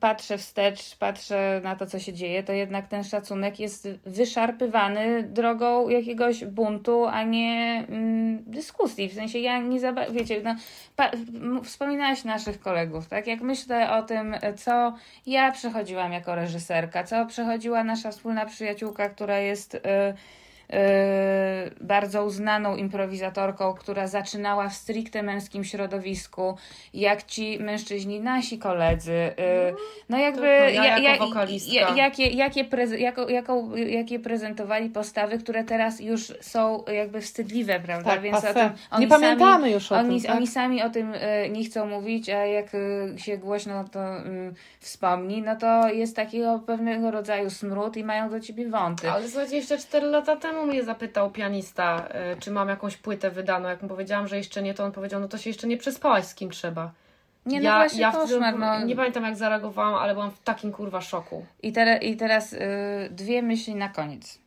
[0.00, 5.88] patrzę wstecz, patrzę na to, co się dzieje, to jednak ten szacunek jest wyszarpywany drogą
[5.88, 9.08] jakiegoś buntu, a nie mm, dyskusji.
[9.08, 13.26] W sensie ja nie za, wiecie, no, wspominałaś naszych kolegów, tak?
[13.26, 14.94] Jak myślę o tym, co
[15.26, 19.80] ja przechodziłam jako reżyserka, co przechodziła nasza wspólna przyjaciółka, która jest y,
[21.80, 26.56] bardzo uznaną improwizatorką, która zaczynała w stricte męskim środowisku,
[26.94, 29.34] jak ci mężczyźni, nasi koledzy.
[30.08, 31.74] No jakby ja ja, jako ja, wokalistka.
[31.74, 37.80] ja, jakie, jakie, preze, jako, jaką, jakie prezentowali postawy, które teraz już są jakby wstydliwe,
[37.80, 38.10] prawda?
[38.10, 40.36] Tak, Więc tym, Nie pamiętamy sami, już o oni, tym, tak?
[40.36, 44.54] Oni sami o tym y, nie chcą mówić, a jak y, się głośno to y,
[44.80, 49.10] wspomni, no to jest takiego pewnego rodzaju smród i mają do ciebie wąty.
[49.10, 53.68] Ale słuchajcie, jeszcze 4 lata temu mnie zapytał pianista, y, czy mam jakąś płytę wydaną.
[53.68, 56.24] Jak mu powiedziałam, że jeszcze nie, to on powiedział, no to się jeszcze nie przespałaś
[56.24, 56.92] z kim trzeba.
[57.46, 58.84] Nie, no ja, właśnie ja wtedy, koszmar, no.
[58.84, 61.46] Nie pamiętam jak zareagowałam, ale byłam w takim kurwa szoku.
[61.62, 62.58] I, tere, I teraz y,
[63.10, 64.38] dwie myśli na koniec.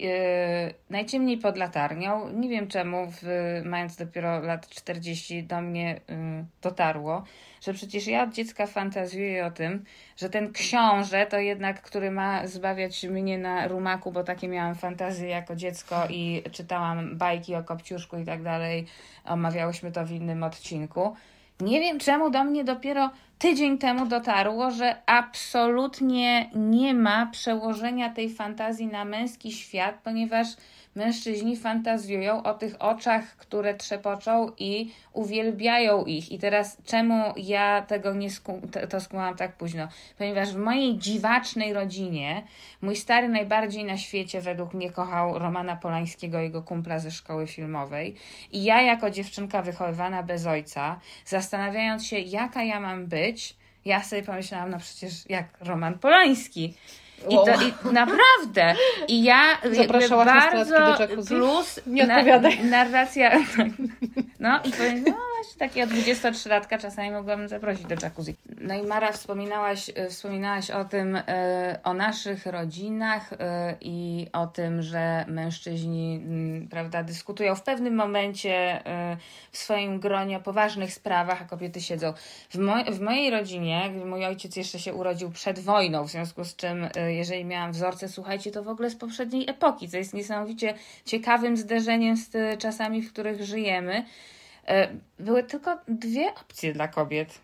[0.00, 2.32] Y, najciemniej pod latarnią.
[2.32, 3.22] Nie wiem czemu, w,
[3.64, 7.24] mając dopiero lat 40, do mnie y, dotarło,
[7.60, 9.84] że przecież ja od dziecka fantazjuję o tym,
[10.16, 15.28] że ten książę to jednak, który ma zbawiać mnie na rumaku, bo takie miałam fantazje
[15.28, 18.86] jako dziecko i czytałam bajki o Kopciuszku i tak dalej.
[19.24, 21.16] Omawiałyśmy to w innym odcinku.
[21.60, 28.34] Nie wiem czemu do mnie dopiero tydzień temu dotarło, że absolutnie nie ma przełożenia tej
[28.34, 30.46] fantazji na męski świat, ponieważ
[30.96, 36.32] mężczyźni fantazjują o tych oczach, które trzepoczą i uwielbiają ich.
[36.32, 39.88] I teraz czemu ja tego nie sku- to, skumałam tak późno?
[40.18, 42.42] Ponieważ w mojej dziwacznej rodzinie
[42.82, 48.14] mój stary najbardziej na świecie według mnie kochał Romana Polańskiego, jego kumpla ze szkoły filmowej.
[48.52, 54.22] I ja jako dziewczynka wychowywana bez ojca, zastanawiając się jaka ja mam być, ja sobie
[54.22, 56.74] pomyślałam, no przecież jak Roman Polański.
[57.30, 57.44] I, Wow.
[57.46, 58.74] to, I naprawdę.
[59.08, 59.42] I ja
[59.72, 61.28] Zapraszałaś do bardzo jacuzzi?
[61.34, 62.64] plus Nie odpowiadaj.
[62.64, 63.30] narracja.
[64.40, 65.14] No i powiem, no
[65.46, 68.34] właśnie takiego 23-latka czasami mogłabym zaprosić do jacuzzi.
[68.60, 74.46] No i Mara, wspominałaś, e, wspominałaś o tym, e, o naszych rodzinach e, i o
[74.46, 78.82] tym, że mężczyźni, m, prawda, dyskutują w pewnym momencie
[79.52, 82.12] w swoim gronie o poważnych sprawach, a kobiety siedzą.
[82.50, 86.56] W, moj, w mojej rodzinie, mój ojciec jeszcze się urodził przed wojną, w związku z
[86.56, 90.74] czym, jeżeli miałam wzorce, słuchajcie, to w ogóle z poprzedniej epoki, co jest niesamowicie
[91.04, 92.30] ciekawym zderzeniem z
[92.60, 94.04] czasami, w których żyjemy.
[94.68, 94.88] E,
[95.18, 97.38] Były tylko dwie opcje dla kobiet.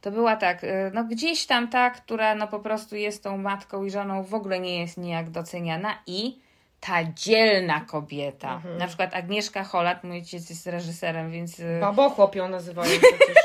[0.00, 3.84] To była tak, e, no gdzieś tam ta, która no po prostu jest tą matką
[3.84, 6.38] i żoną, w ogóle nie jest nijak doceniana i
[6.80, 8.62] ta dzielna kobieta.
[8.78, 13.44] Na przykład Agnieszka Holland, mój ojciec jest reżyserem, więc e, Babochłop ją nazywają przecież.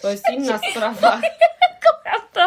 [0.00, 1.20] To jest inna sprawa.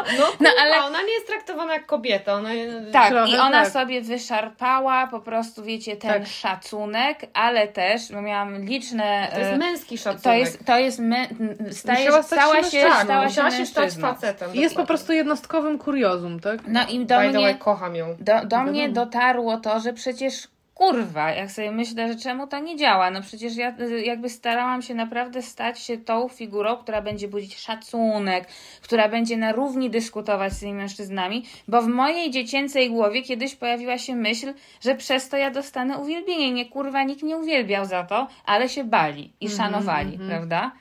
[0.02, 0.12] To...
[0.20, 2.34] No, No, kurwa, ale- ona nie jest traktowana jak kobieta.
[2.34, 2.50] Ona...
[2.94, 3.74] Tak, Trochę i ona tak.
[3.74, 6.28] sobie wyszarpała po prostu, wiecie, ten Tak.
[6.28, 9.28] szacunek, ale też, bo miałam liczne...
[9.34, 10.24] To jest e, męski szacunek.
[10.24, 11.28] to jest, to jest my,
[11.72, 14.56] staje, stać stała się się, stała się Musiała się stać facetem.
[14.56, 14.88] Jest po dokładnie.
[14.88, 16.60] prostu jednostkowym kuriozum, tak?
[16.68, 18.16] No i do By the way, mnie, kocham ją.
[18.20, 22.76] do, do mnie dotarło to, że przecież kurwa, jak sobie myślę, że czemu to nie
[22.78, 23.12] działa.
[23.12, 27.58] No przecież ja y, jakby starałam się naprawdę stać się tą figurą, która będzie budzić
[27.58, 28.48] szacunek,
[28.82, 33.98] która będzie na równi dyskutować z tymi mężczyznami, bo w mojej dziecięcej głowie kiedyś pojawiła
[33.98, 36.52] się myśl, że przez to ja dostanę uwielbienie.
[36.52, 40.72] Nie kurwa, nikt nie uwielbiał za to, ale się bali i szanowali, prawda?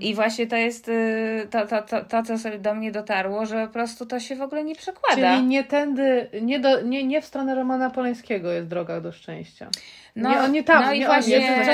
[0.00, 3.66] I właśnie to jest y, to, to, to, to, co sobie do mnie dotarło, że
[3.66, 5.34] po prostu to się w ogóle nie przekłada.
[5.36, 9.70] Czyli nie tędy, nie, do, nie, nie w stronę Romana Polańskiego jest droga do szczęścia.
[10.16, 11.64] No, Nie, nie tam, no i nie właśnie,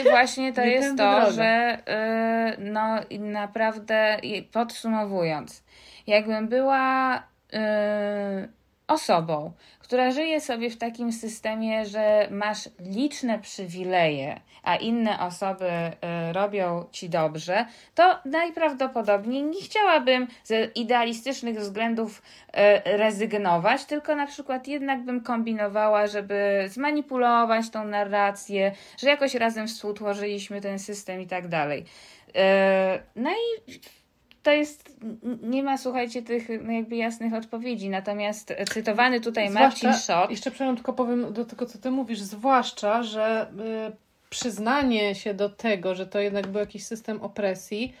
[0.00, 1.30] i właśnie to jest to, droga.
[1.30, 4.16] że y, no naprawdę
[4.52, 5.64] podsumowując,
[6.06, 8.48] jakbym była y,
[8.86, 9.52] osobą,
[9.84, 16.84] która żyje sobie w takim systemie, że masz liczne przywileje, a inne osoby y, robią
[16.92, 22.52] ci dobrze, to najprawdopodobniej nie chciałabym z idealistycznych względów y,
[22.96, 30.60] rezygnować, tylko na przykład jednak bym kombinowała, żeby zmanipulować tą narrację, że jakoś razem współtworzyliśmy
[30.60, 31.84] ten system i tak dalej.
[32.28, 32.32] Y,
[33.16, 33.72] No i
[34.44, 34.96] to jest,
[35.42, 37.88] nie ma, słuchajcie, tych no jakby jasnych odpowiedzi.
[37.88, 43.02] Natomiast cytowany tutaj Marcin Schott, Jeszcze przynajmniej tylko powiem do tego, co ty mówisz, zwłaszcza,
[43.02, 43.46] że
[43.90, 47.94] y, przyznanie się do tego, że to jednak był jakiś system opresji,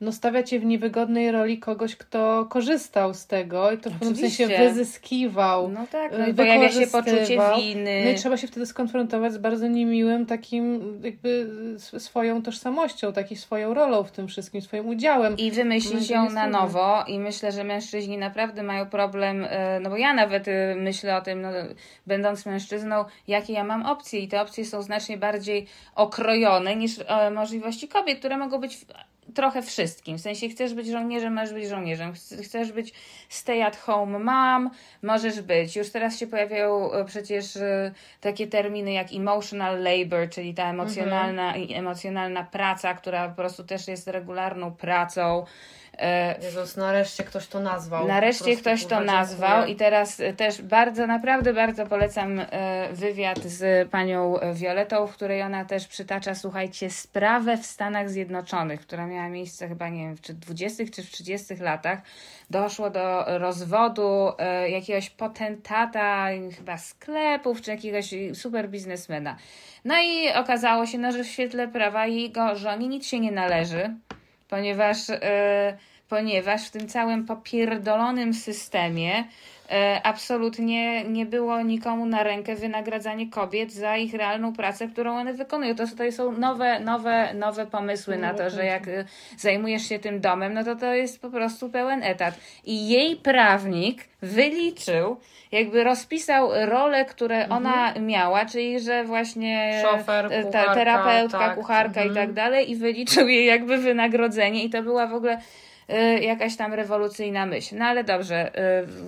[0.00, 4.16] no stawia cię w niewygodnej roli kogoś, kto korzystał z tego i to w pewnym
[4.16, 5.68] sensie wyzyskiwał.
[5.68, 8.02] no tak, no y, pojawia się poczucie winy.
[8.04, 13.74] No i trzeba się wtedy skonfrontować z bardzo niemiłym takim jakby swoją tożsamością, taką swoją
[13.74, 15.36] rolą w tym wszystkim, swoim udziałem.
[15.36, 19.80] I No wymyślić ją jest na nowo i myślę, że mężczyźni naprawdę mają problem, e,
[19.80, 21.48] no bo ja nawet e, myślę o tym, no,
[22.06, 26.96] będąc mężczyzną, jakie ja mam opcje i te opcje są znacznie bardziej okrojone niż
[27.34, 28.86] możliwości kobiet, które mogą być
[29.34, 30.18] trochę wszystkim.
[30.18, 32.12] W sensie chcesz być żołnierzem, możesz być żołnierzem.
[32.12, 32.92] Chc- Chcesz być
[33.28, 34.70] stay at home mom,
[35.02, 35.76] możesz być.
[35.76, 41.56] Już teraz się pojawiają e, przecież e, takie terminy jak emotional labor, czyli ta emocjonalna,
[41.56, 45.44] i emocjonalna praca, która po prostu też jest regularną pracą.
[45.98, 48.08] E, Jezus, nareszcie ktoś to nazwał.
[48.08, 49.74] Nareszcie ktoś to nazwał dziękuję.
[49.74, 55.42] i teraz e, też bardzo, naprawdę bardzo polecam e, wywiad z panią Violetą, w której
[55.42, 60.34] ona też przytacza, słuchajcie, sprawę w Stanach Zjednoczonych, która miała miejsce chyba, nie wiem, czy
[60.34, 61.98] w 20 czy w 30 latach.
[62.50, 64.32] Doszło do rozwodu
[64.68, 66.26] jakiegoś potentata,
[66.56, 69.36] chyba sklepów, czy jakiegoś super biznesmena.
[69.84, 73.94] No i okazało się, no, że w świetle prawa jego żonie nic się nie należy,
[74.50, 75.78] ponieważ, e,
[76.08, 79.24] ponieważ w tym całym popierdolonym systemie
[80.02, 85.74] absolutnie nie było nikomu na rękę wynagradzanie kobiet za ich realną pracę, którą one wykonują.
[85.74, 89.04] To tutaj są nowe, nowe, nowe pomysły na to, że jak e,
[89.38, 92.34] zajmujesz się tym domem, no to to jest po prostu pełen etat.
[92.64, 95.16] I jej prawnik wyliczył,
[95.52, 101.54] jakby rozpisał role, które ona miała, czyli że właśnie Szofer, e, kucharka, terapeutka, tak.
[101.54, 102.26] kucharka i Mhm.
[102.26, 105.40] tak dalej i wyliczył jej jakby wynagrodzenie i to była w ogóle
[106.20, 107.76] jakaś tam rewolucyjna myśl.
[107.78, 108.52] No ale dobrze,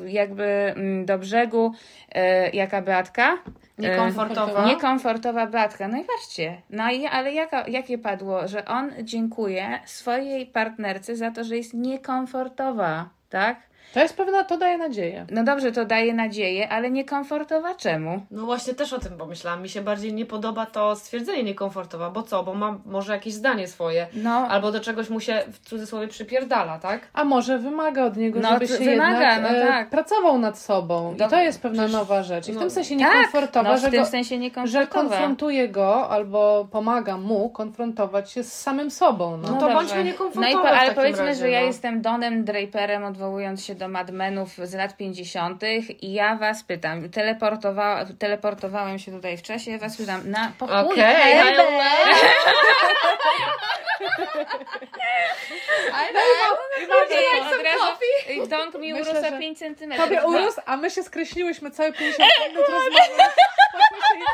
[0.04, 1.72] y, jakby mm, do brzegu,
[2.16, 2.20] y,
[2.52, 3.32] jaka Beatka?
[3.32, 4.66] Y, Niekomfortowa?
[4.66, 5.88] Niekomfortowa Beatka.
[5.88, 11.30] No i patrzcie, no i, ale jaka, jakie padło, że on dziękuje swojej partnerce za
[11.30, 13.71] to, że jest niekomfortowa, tak?
[13.94, 15.26] To jest pewna, to daje nadzieję.
[15.30, 18.22] No dobrze, to daje nadzieję, ale niekomfortowa czemu?
[18.30, 19.62] No właśnie też o tym pomyślałam.
[19.62, 22.42] Mi się bardziej nie podoba to stwierdzenie niekomfortowa, bo co?
[22.42, 24.06] Bo ma może jakieś zdanie swoje.
[24.14, 27.00] No, Albo do czegoś mu się w cudzysłowie przypierdala, tak?
[27.12, 29.90] A może wymaga od niego, No, żeby to się wymaga, jednak no e, tak.
[29.90, 31.14] pracował nad sobą.
[31.18, 32.48] No, I to jest pewna przecież- nowa rzecz.
[32.48, 34.86] I w no, tym sensie tak, niekomfortowa, no, w że, go, sensie że niekomfortowa.
[34.86, 39.36] konfrontuje go albo pomaga mu konfrontować się z samym sobą.
[39.36, 39.48] No.
[39.48, 39.74] No to dobrze.
[39.74, 41.66] bądźmy niekomfortowe No i po, w ale takim powiedzmy, razie, że ja no.
[41.66, 45.62] jestem Donem Draperem, odwołując się do Mad Menów z lat 50.
[46.00, 50.52] i ja was pytam, teleportowa teleportowałem się tutaj w czasie, ja was pytam, na
[55.28, 57.54] po chuj Okej, Helbę?
[57.54, 59.92] Nie, od razu Donk mi Myślę, urosła że 5 cm.
[59.96, 63.24] Tobie urósł, a my się skreśliłyśmy całe 50 minut rozmowy.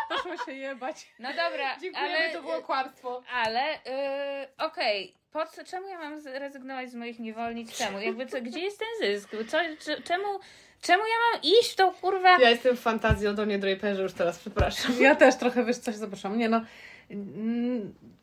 [0.09, 1.07] Poszło się, się jebać.
[1.19, 3.23] No dobra, Dziękujemy, ale, to było kłamstwo.
[3.33, 7.79] ale yy, okej, po co, czemu ja mam zrezygnować z moich niewolnic?
[7.79, 8.01] Czemu?
[8.01, 9.31] Jakby co, gdzie jest ten zysk?
[9.49, 9.59] Co,
[10.05, 10.41] czemu,
[10.83, 12.39] czemu ja mam iść w tą kurwa...
[12.39, 14.93] Ja jestem w fantazji o Donie Draperze już teraz, przepraszam.
[15.01, 16.39] Ja też trochę, wiesz, coś zapraszam.
[16.39, 16.61] Nie no,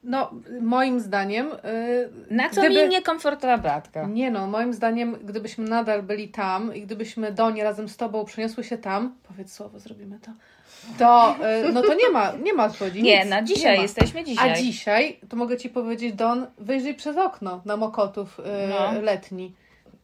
[0.04, 0.32] no
[0.62, 1.48] moim zdaniem...
[1.48, 4.08] y, Na co gdyby- mi niekomfortowa Beatka?
[4.08, 8.64] Nie no, moim zdaniem, gdybyśmy nadal byli tam i gdybyśmy Donie razem z Tobą przeniosły
[8.64, 10.32] się tam, powiedz słowo, zrobimy to,
[11.00, 11.36] to
[11.70, 13.04] y, no to nie ma, nie ma odpowiedzi.
[13.04, 13.82] Nie, nic, no dzisiaj ma.
[13.82, 14.52] jesteśmy dzisiaj.
[14.52, 19.02] A dzisiaj, to mogę Ci powiedzieć, Don, wyjrzyj przez okno na Mokotów y, No.
[19.02, 19.54] letni.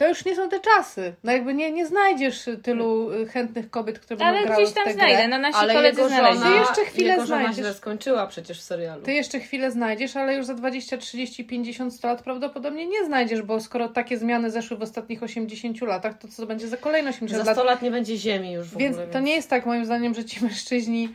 [0.02, 1.14] To już nie są te czasy.
[1.24, 4.76] No jakby nie, nie znajdziesz tylu y, chętnych kobiet, które będą Ale grały gdzieś w
[4.76, 5.28] tam tę znajdę, grę.
[5.28, 6.40] no nasi Ale koledzy jego znaleźli.
[6.44, 7.66] żona, Ty jeszcze chwilę jego żona znajdziesz.
[7.66, 9.02] źle skończyła przecież w serialu.
[9.04, 13.42] Ty jeszcze chwilę znajdziesz, ale już za 20, 30, 50, 100 lat prawdopodobnie nie znajdziesz,
[13.42, 17.46] bo skoro takie zmiany zeszły w ostatnich 80 latach, to co będzie za kolejne 80
[17.46, 17.58] Za lat?
[17.58, 19.12] 100 lat nie będzie ziemi już w Więc ogóle.
[19.14, 21.10] to nie jest tak moim zdaniem, że ci mężczyźni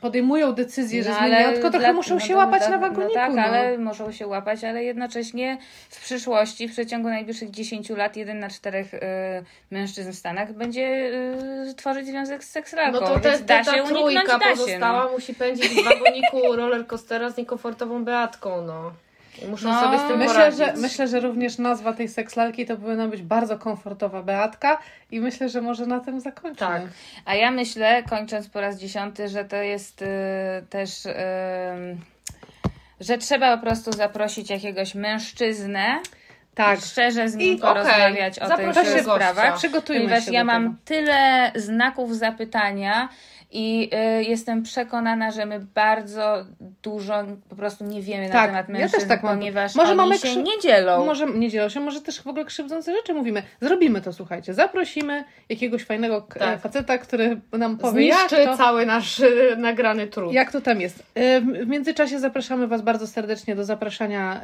[0.00, 2.76] podejmują decyzję, że No, zmieniają, tylko trochę dla- muszą no się to- łapać no, na
[2.76, 3.14] no wagoniku.
[3.14, 3.42] tak, no.
[3.42, 5.58] ale muszą się łapać, ale jednocześnie
[5.90, 9.00] w przyszłości, w przeciągu najbliższych 10 lat, jeden na czterech y,
[9.70, 11.10] mężczyzn w Stanach będzie
[11.70, 14.38] y, tworzyć związek z seksralką, No to te, więc te, da ta się uniknąć, trójka
[14.38, 14.50] da się.
[14.50, 15.10] pozostała No.
[15.12, 18.92] musi pędzić w wagoniku rollercoastera z niekomfortową Beatką, no.
[19.42, 20.58] I muszą No, sobie z tym Myślę poradzić.
[20.58, 24.78] że, myślę, że również nazwa tej sekslalki to powinna być bardzo komfortowa Beatka
[25.10, 26.70] i myślę, że może na tym zakończymy.
[26.70, 26.82] Tak.
[27.24, 30.06] A ja myślę, kończąc po raz dziesiąty, że to jest y,
[30.70, 31.06] też...
[31.06, 31.12] Y,
[33.00, 36.00] że trzeba po prostu zaprosić jakiegoś mężczyznę,
[36.54, 36.80] Tak.
[36.80, 39.56] szczerze z nim I porozmawiać o tych zaprosimy tych sprawach.
[39.58, 40.76] Przygotujmy Ponieważ się ja do mam tego.
[40.84, 43.08] tyle znaków zapytania
[43.52, 46.44] i y, jestem przekonana, że my bardzo
[46.82, 49.38] dużo po prostu nie wiemy na Tak, temat ja mężczyzn, też tak mam.
[49.38, 51.06] ponieważ Może mamy się nie dzielą.
[51.06, 53.42] Może nie dzielą się, może też w ogóle krzywdzące rzeczy mówimy.
[53.60, 54.54] Zrobimy to, słuchajcie.
[54.54, 56.60] Zaprosimy jakiegoś fajnego k- Tak.
[56.60, 60.32] faceta, który nam powie, jak Zniszczy to, cały nasz y, nagrany trud.
[60.32, 60.98] Jak to tam jest?
[61.18, 64.40] Y, W międzyczasie zapraszamy Was bardzo serdecznie do zapraszania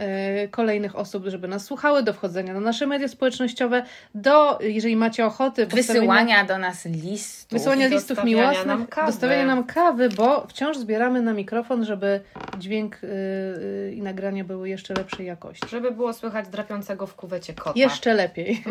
[0.50, 3.82] kolejnych osób, żeby nas słuchały, do wchodzenia na nasze media społecznościowe,
[4.14, 7.52] do, jeżeli macie ochoty, Wysyłania do nas listów.
[7.52, 9.12] wysyłania listów miłosnych, kawy.
[9.12, 12.20] dostawiania nam kawy, bo wciąż zbieramy na mikrofon, żeby
[12.58, 15.68] dźwięk y, y, i nagrania były jeszcze lepszej jakości.
[15.68, 17.72] Żeby było słychać drapiącego w kuwecie kota.
[17.78, 18.64] Jeszcze lepiej.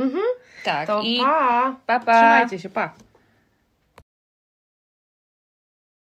[0.66, 1.76] Tak, To i pa!
[1.86, 2.14] pa, pa.
[2.14, 2.94] Trzymajcie się, pa!